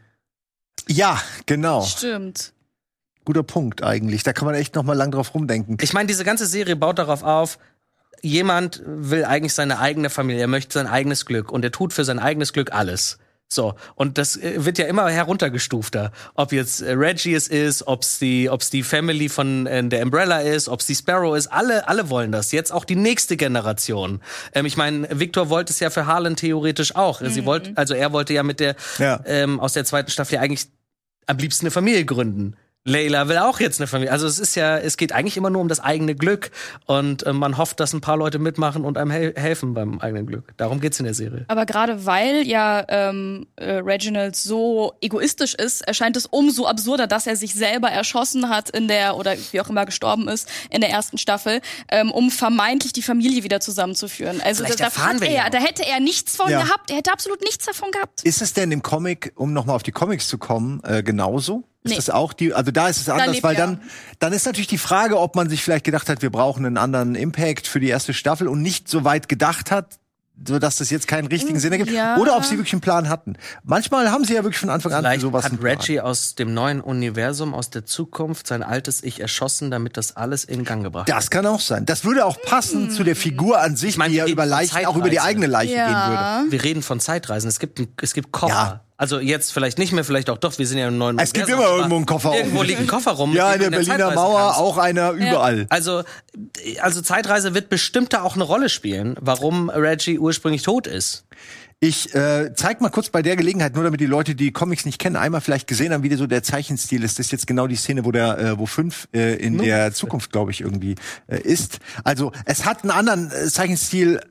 [0.88, 1.82] ja, genau.
[1.82, 2.54] Stimmt.
[3.24, 4.24] Guter Punkt eigentlich.
[4.24, 5.78] Da kann man echt noch mal lang drauf rumdenken.
[5.82, 7.58] Ich meine, diese ganze Serie baut darauf auf,
[8.22, 12.04] jemand will eigentlich seine eigene Familie, er möchte sein eigenes Glück und er tut für
[12.04, 13.18] sein eigenes Glück alles.
[13.48, 16.12] So, und das äh, wird ja immer heruntergestufter.
[16.34, 20.40] Ob jetzt äh, Reggie es ist, ob's die, ob's die Family von äh, der Umbrella
[20.40, 22.52] ist, ob's die Sparrow ist, alle, alle wollen das.
[22.52, 24.20] Jetzt auch die nächste Generation.
[24.54, 27.22] Ähm, ich meine, Victor wollte es ja für Harlan theoretisch auch.
[27.22, 29.22] Sie wollte, also er wollte ja mit der Ja.
[29.26, 30.68] ähm, aus der zweiten Staffel ja eigentlich
[31.28, 32.56] am liebsten eine Familie gründen.
[32.88, 34.12] Layla will auch jetzt eine Familie.
[34.12, 36.52] Also es ist ja, es geht eigentlich immer nur um das eigene Glück
[36.86, 40.28] und äh, man hofft, dass ein paar Leute mitmachen und einem hel helfen beim eigenen
[40.28, 40.54] Glück.
[40.58, 41.46] Darum geht's in der Serie.
[41.48, 47.26] Aber gerade weil ja ähm, äh, Reginald so egoistisch ist, erscheint es umso absurder, dass
[47.26, 50.92] er sich selber erschossen hat in der oder wie auch immer gestorben ist in der
[50.92, 54.42] ersten Staffel, ähm, um vermeintlich die Familie wieder zusammenzuführen.
[54.42, 56.62] Also Vielleicht da, wir er, ja da hätte er nichts von Ja.
[56.62, 56.92] gehabt.
[56.92, 58.22] Er hätte absolut nichts davon gehabt.
[58.22, 61.64] Ist es denn im Comic, um nochmal auf die Comics zu kommen, äh, genauso?
[61.86, 61.96] Ist Nee.
[61.98, 63.80] das auch die, also da ist es anders, lebt weil dann,
[64.20, 67.14] dann ist natürlich die Frage, ob man sich vielleicht gedacht hat, wir brauchen einen anderen
[67.14, 70.00] Impact für die erste Staffel und nicht so weit gedacht hat,
[70.46, 71.92] so dass das jetzt keinen richtigen Sinn ergibt.
[71.92, 72.18] ja.
[72.18, 73.38] Oder ob sie wirklich einen Plan hatten.
[73.64, 75.54] Manchmal haben sie ja wirklich von Anfang an Vielleicht sowas hat.
[75.64, 80.44] Reggie aus dem neuen Universum, aus der Zukunft, sein altes Ich erschossen, damit das alles
[80.44, 81.16] in Gang gebracht wird.
[81.18, 81.86] Das kann auch sein.
[81.86, 84.98] Das würde auch passen zu der Figur an sich, meine, die ja über Leichen, auch
[84.98, 86.14] über die eigene Leiche gehen würde.
[86.14, 86.44] Ja.
[86.50, 87.48] Wir reden von Zeitreisen.
[87.48, 88.54] Es gibt, es gibt Koffer.
[88.54, 88.85] Ja.
[88.98, 90.58] Also jetzt vielleicht nicht mehr, vielleicht auch doch.
[90.58, 92.66] Wir sind ja im neuen Es gibt immer irgendwo einen Koffer Irgendwo rum.
[92.68, 93.34] liegt ein Koffer rum.
[93.34, 94.60] Ja, in der Berliner Mauer kannst.
[94.60, 95.66] auch einer überall.
[95.70, 96.04] Also,
[96.80, 101.26] also Zeitreise wird bestimmt da auch eine Rolle spielen, warum Reggie ursprünglich tot ist.
[101.82, 104.98] Ich äh, zeig mal kurz bei der Gelegenheit, nur damit die Leute, die Comics nicht
[104.98, 107.20] kennen, einmal vielleicht gesehen haben, wie der so der Zeichenstil ist.
[107.20, 110.32] Das ist jetzt genau die Szene, wo der, äh, wo fünf äh, in der Zukunft,
[110.32, 110.96] glaube ich, irgendwie
[111.28, 111.80] äh, ist.
[112.06, 114.22] Also es hat einen anderen äh, Zeichenstil.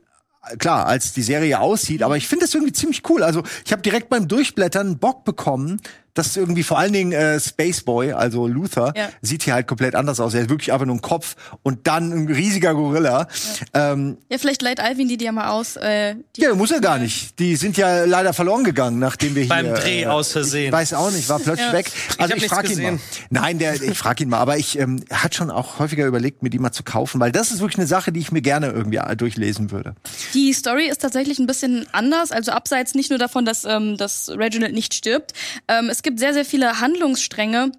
[0.58, 3.22] Klar, als die Serie aussieht, aber ich finde das irgendwie ziemlich cool.
[3.22, 5.80] Also ich habe direkt beim Durchblättern Bock bekommen,
[6.14, 9.08] dass irgendwie vor allen Dingen äh, Spaceboy, also Luther, Ja.
[9.20, 10.34] sieht hier halt komplett anders aus.
[10.34, 13.26] Er ist wirklich einfach nur ein Kopf und dann ein riesiger Gorilla.
[13.72, 15.76] Ähm, Ja, vielleicht leiht Alvin die dir mal aus.
[15.76, 17.38] Äh, die ja, muss er gar nicht.
[17.38, 19.74] Die sind ja leider verloren gegangen, nachdem wir Beim hier.
[19.74, 20.66] Dreh aus Versehen.
[20.66, 21.90] Ich weiß auch nicht, war plötzlich weg.
[22.18, 22.90] Also ich, nichts frage ihn mal.
[22.92, 23.00] gesehen.
[23.30, 24.38] Nein, der, ich frage ihn mal.
[24.38, 27.32] Aber ich ähm, er hat schon auch häufiger überlegt, mir die mal zu kaufen, weil
[27.32, 29.94] das ist wirklich eine Sache, die ich mir gerne irgendwie äh, durchlesen würde.
[30.32, 34.30] Die Story ist tatsächlich ein bisschen anders, also abseits nicht nur davon, dass, ähm, dass
[34.30, 35.32] Reginald nicht stirbt.
[35.68, 37.72] Ähm, es gibt sehr, sehr viele Handlungsstränge,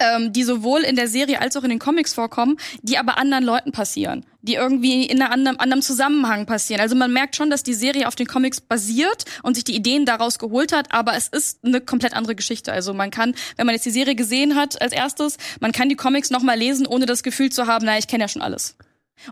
[0.00, 3.44] ähm, die sowohl in der Serie als auch in den Comics vorkommen, die aber anderen
[3.44, 6.80] Leuten passieren, die irgendwie in einem anderen, anderem Zusammenhang passieren.
[6.80, 10.04] Also man merkt schon, dass die Serie auf den Comics basiert und sich die Ideen
[10.04, 12.72] daraus geholt hat, aber es ist eine komplett andere Geschichte.
[12.72, 15.96] Also man kann, wenn man jetzt die Serie gesehen hat als erstes, man kann die
[15.96, 18.76] Comics nochmal lesen, ohne das Gefühl zu haben, naja, ich kenne ja schon alles.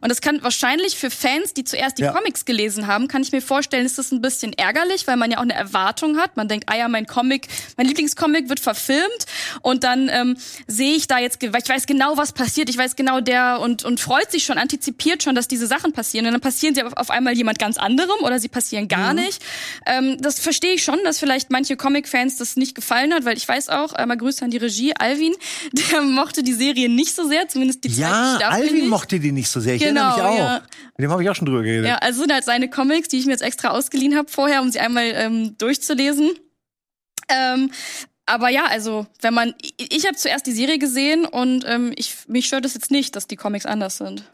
[0.00, 2.12] Und das kann wahrscheinlich für Fans, die zuerst die Ja.
[2.12, 5.38] Comics gelesen haben, kann ich mir vorstellen, ist das ein bisschen ärgerlich, weil man ja
[5.38, 6.36] auch eine Erwartung hat.
[6.36, 9.26] Man denkt, ah ja, mein Comic, mein Lieblingscomic wird verfilmt
[9.60, 13.20] und dann ähm, sehe ich da jetzt, ich weiß genau, was passiert, ich weiß genau
[13.20, 16.74] der und und freut sich schon, antizipiert schon, dass diese Sachen passieren und dann passieren
[16.74, 19.42] sie auf, auf einmal jemand ganz anderem oder sie passieren gar nicht.
[19.84, 23.46] Ähm, das verstehe ich schon, dass vielleicht manche Comic-Fans das nicht gefallen hat, weil ich
[23.46, 25.34] weiß auch, einmal Grüße an die Regie, Alvin,
[25.72, 28.88] der mochte die Serie nicht so sehr, zumindest die zweite Ja, Staffel Alvin nicht.
[28.88, 29.71] mochte die nicht so sehr.
[29.74, 30.44] Ich Genau, erinnere mich auch.
[30.46, 30.62] ja.
[30.96, 31.86] Mit dem habe ich auch schon drüber geredet.
[31.86, 34.70] Ja, also sind halt seine Comics, die ich mir jetzt extra ausgeliehen habe vorher, um
[34.70, 36.30] sie einmal ähm, durchzulesen.
[37.28, 37.70] Ähm,
[38.26, 42.14] aber ja, also wenn man, ich, ich habe zuerst die Serie gesehen und ähm, ich,
[42.28, 44.24] mich stört es jetzt nicht, dass die Comics anders sind.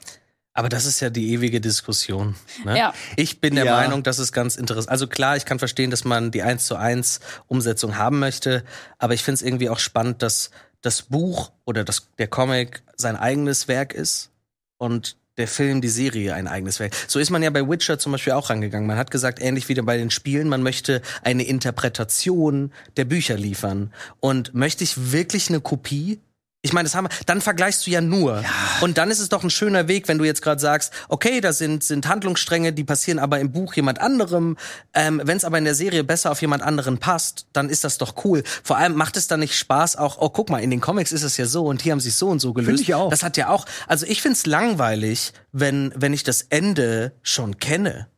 [0.52, 2.34] Aber das ist ja die ewige Diskussion.
[2.64, 2.76] Ne?
[2.76, 2.92] Ja.
[3.16, 3.76] Ich bin der Ja.
[3.76, 4.90] Meinung, das ist ganz interessant.
[4.90, 8.64] Also klar, ich kann verstehen, dass man die 1 zu 1 Umsetzung haben möchte,
[8.98, 13.16] aber ich finde es irgendwie auch spannend, dass das Buch oder das, der Comic sein
[13.16, 14.30] eigenes Werk ist
[14.78, 16.94] und der Film, die Serie ein eigenes Werk.
[17.06, 18.86] So ist man ja bei Witcher zum Beispiel auch rangegangen.
[18.86, 23.92] Man hat gesagt, ähnlich wie bei den Spielen, man möchte eine Interpretation der Bücher liefern.
[24.20, 26.20] Und möchte ich wirklich eine Kopie?
[26.68, 28.44] Ich meine, das haben wir, dann vergleichst du ja nur.
[28.82, 31.54] Und dann ist es doch ein schöner Weg, wenn du jetzt gerade sagst, okay, da
[31.54, 34.58] sind, sind Handlungsstränge, die passieren aber im Buch jemand anderem.
[34.92, 37.96] Ähm, wenn es aber in der Serie besser auf jemand anderen passt, dann ist das
[37.96, 38.42] doch cool.
[38.62, 41.22] Vor allem macht es dann nicht Spaß auch, oh, guck mal, in den Comics ist
[41.22, 42.82] es ja so und hier haben sie es so und so gelöst.
[42.82, 43.08] ich auch.
[43.08, 48.08] Das hat ja auch, also ich find's langweilig, wenn, wenn ich das Ende schon kenne.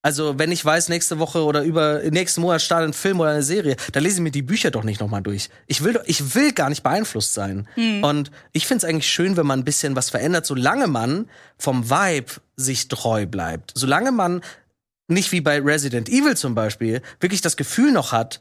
[0.00, 3.42] Also, wenn ich weiß, nächste Woche oder über nächsten Monat startet ein Film oder eine
[3.42, 5.50] Serie, dann lese ich mir die Bücher doch nicht nochmal durch.
[5.66, 7.66] Ich will, doch- ich will gar nicht beeinflusst sein.
[8.02, 11.28] Und ich finde es eigentlich schön, wenn man ein bisschen was verändert, solange man
[11.58, 13.72] vom Vibe sich treu bleibt.
[13.74, 14.40] Solange man
[15.08, 18.40] nicht wie bei Resident Evil zum Beispiel wirklich das Gefühl noch hat,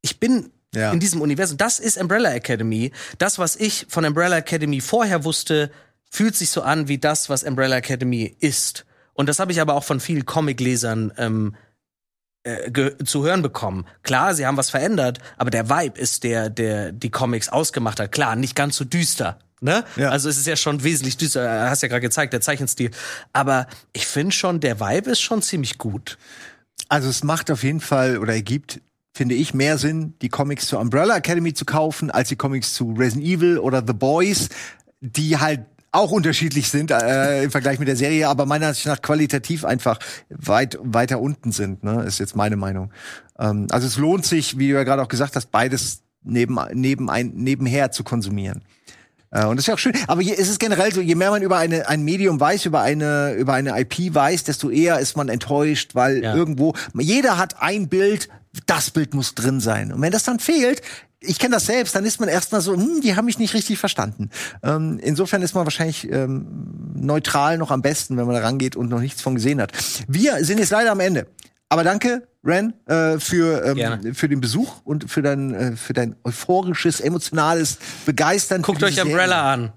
[0.00, 0.90] ich bin Ja.
[0.90, 1.58] in diesem Universum.
[1.58, 2.92] Das ist Umbrella Academy.
[3.18, 5.70] Das, was ich von Umbrella Academy vorher wusste,
[6.10, 8.86] fühlt sich so an wie das, was Umbrella Academy ist.
[9.14, 11.56] Und das habe ich aber auch von vielen Comic-Lesern ähm,
[12.44, 13.86] äh, zu hören bekommen.
[14.02, 18.12] Klar, sie haben was verändert, aber der Vibe ist der, der die Comics ausgemacht hat.
[18.12, 19.38] Klar, nicht ganz so düster.
[19.60, 19.82] Ne?
[19.96, 20.10] Ja.
[20.10, 22.90] Also es ist ja schon wesentlich düster, äh, hast ja gerade gezeigt, der Zeichenstil.
[23.32, 26.18] Aber ich finde schon, der Vibe ist schon ziemlich gut.
[26.90, 28.82] Also es macht auf jeden Fall oder ergibt,
[29.14, 32.92] finde ich, mehr Sinn, die Comics zur Umbrella Academy zu kaufen, als die Comics zu
[32.92, 34.50] Resident Evil oder The Boys,
[35.00, 35.64] die halt
[35.94, 39.98] auch unterschiedlich sind äh, im Vergleich mit der Serie, aber meiner Ansicht nach qualitativ einfach
[40.28, 41.84] weit weiter unten sind.
[41.84, 42.02] Ne?
[42.04, 42.90] Ist jetzt meine Meinung.
[43.38, 47.10] Ähm, also es lohnt sich, wie du ja gerade auch gesagt hast, beides neben, neben
[47.10, 48.62] ein, nebenher zu konsumieren.
[49.30, 49.92] Äh, und das ist ja auch schön.
[50.06, 52.80] Aber je, es ist generell so, je mehr man über eine, ein Medium weiß, über
[52.80, 56.34] eine, über eine IP weiß, desto eher ist man enttäuscht, weil Ja.
[56.34, 58.28] irgendwo, jeder hat ein Bild,
[58.66, 59.92] das Bild muss drin sein.
[59.92, 60.82] Und wenn das dann fehlt,
[61.20, 63.78] ich kenne das selbst, dann ist man erstmal so, hm, die haben mich nicht richtig
[63.78, 64.30] verstanden.
[64.62, 66.46] Ähm, insofern ist man wahrscheinlich ähm,
[66.94, 69.72] neutral noch am besten, wenn man da rangeht und noch nichts von gesehen hat.
[70.06, 71.26] Wir sind jetzt leider am Ende.
[71.68, 74.14] Aber danke, Ren, äh, für, ähm, Gerne.
[74.14, 78.62] für den Besuch und für dein, äh, für dein euphorisches, emotionales Begeistern.
[78.62, 79.66] Guckt euch Umbrella Serie.
[79.66, 79.72] an.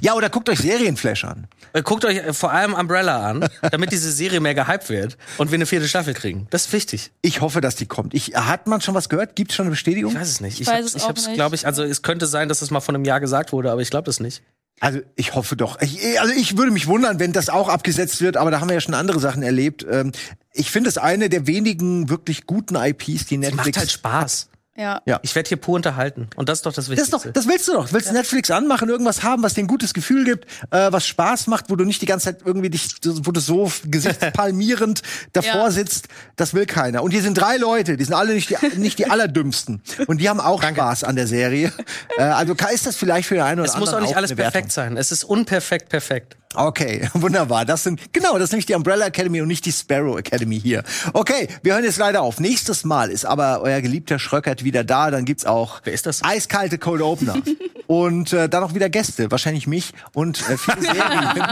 [0.00, 1.46] Ja, oder guckt euch Serienflash an.
[1.72, 5.50] Äh, Guckt euch äh, vor allem Umbrella an, damit diese Serie mehr gehypt wird und
[5.50, 6.46] wir eine vierte Staffel kriegen.
[6.50, 7.10] Das ist wichtig.
[7.22, 8.14] Ich hoffe, dass die kommt.
[8.14, 9.36] Ich, hat man schon was gehört?
[9.36, 10.12] Gibt es schon eine Bestätigung?
[10.12, 10.60] Ich weiß es nicht.
[10.60, 11.34] Ich, weiß hab, es ich auch hab's, nicht.
[11.36, 13.80] glaube ich, also es könnte sein, dass es mal von einem Jahr gesagt wurde, aber
[13.80, 14.42] ich glaube das nicht.
[14.80, 15.80] Also ich hoffe doch.
[15.80, 18.74] Ich, also ich würde mich wundern, wenn das auch abgesetzt wird, aber da haben wir
[18.74, 19.86] ja schon andere Sachen erlebt.
[19.88, 20.10] Ähm,
[20.54, 23.56] Ich finde es eine der wenigen wirklich guten IPs, die Es Netflix.
[23.66, 24.48] macht halt Spaß.
[24.74, 25.02] Ja.
[25.04, 25.20] Ja.
[25.22, 27.28] Ich werde hier pur unterhalten und das ist doch das das, ist Wichtigste.
[27.28, 27.92] doch, das willst du doch.
[27.92, 31.46] Willst du Netflix anmachen, irgendwas haben, was dir ein gutes Gefühl gibt, äh, was Spaß
[31.48, 35.02] macht, wo du nicht die ganze Zeit irgendwie dich, wo du so gesichtspalmierend
[35.32, 35.70] davor Ja.
[35.70, 36.08] sitzt.
[36.36, 37.02] Das will keiner.
[37.02, 39.82] Und hier sind drei Leute, die sind alle nicht die, nicht die allerdümmsten.
[40.06, 41.72] Und die haben auch Spaß an der Serie.
[42.16, 44.30] Äh, also ist das vielleicht für den einen oder es anderen muss auch nicht alles
[44.30, 44.52] eine Wertung.
[44.52, 44.96] perfekt sein.
[44.96, 46.36] Es ist unperfekt perfekt.
[46.54, 47.64] Okay, wunderbar.
[47.64, 50.82] Das sind genau, das ist nämlich die Umbrella Academy und nicht die Sparrow Academy hier.
[51.12, 52.40] Okay, wir hören jetzt leider auf.
[52.40, 55.10] Nächstes Mal ist aber euer geliebter Schröckert wieder da.
[55.10, 56.22] Dann gibt's auch Wer ist das?
[56.24, 57.36] eiskalte Cold Opener
[57.86, 61.42] und äh, dann auch wieder Gäste, wahrscheinlich mich und äh, viele Serien.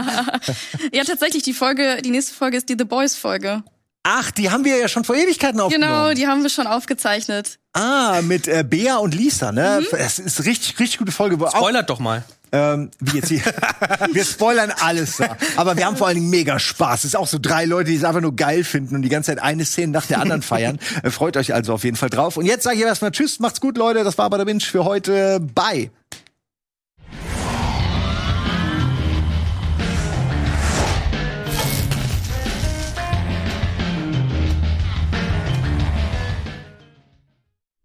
[0.93, 3.63] Ja, tatsächlich, die Folge, die nächste Folge ist die The Boys Folge.
[4.03, 5.91] Ach, die haben wir ja schon vor Ewigkeiten aufgenommen.
[5.93, 7.59] Genau, die haben wir schon aufgezeichnet.
[7.73, 9.83] ah, mit äh, Bea und Lisa, ne?
[9.91, 11.37] Das ist richtig, richtig gute Folge.
[11.47, 12.23] Spoilert doch mal.
[12.53, 13.41] Ähm, wie jetzt hier.
[14.11, 15.37] wir spoilern alles da.
[15.55, 16.99] Aber wir haben vor allen Dingen mega Spaß.
[16.99, 19.31] Es ist auch so drei Leute, die es einfach nur geil finden und die ganze
[19.31, 20.79] Zeit eine Szene nach der anderen feiern.
[21.03, 22.37] Äh, freut euch also auf jeden Fall drauf.
[22.37, 24.03] Und jetzt sage ich erstmal Tschüss, macht's gut, Leute.
[24.03, 25.39] Das war aber der Binge für heute.
[25.39, 25.89] Bye.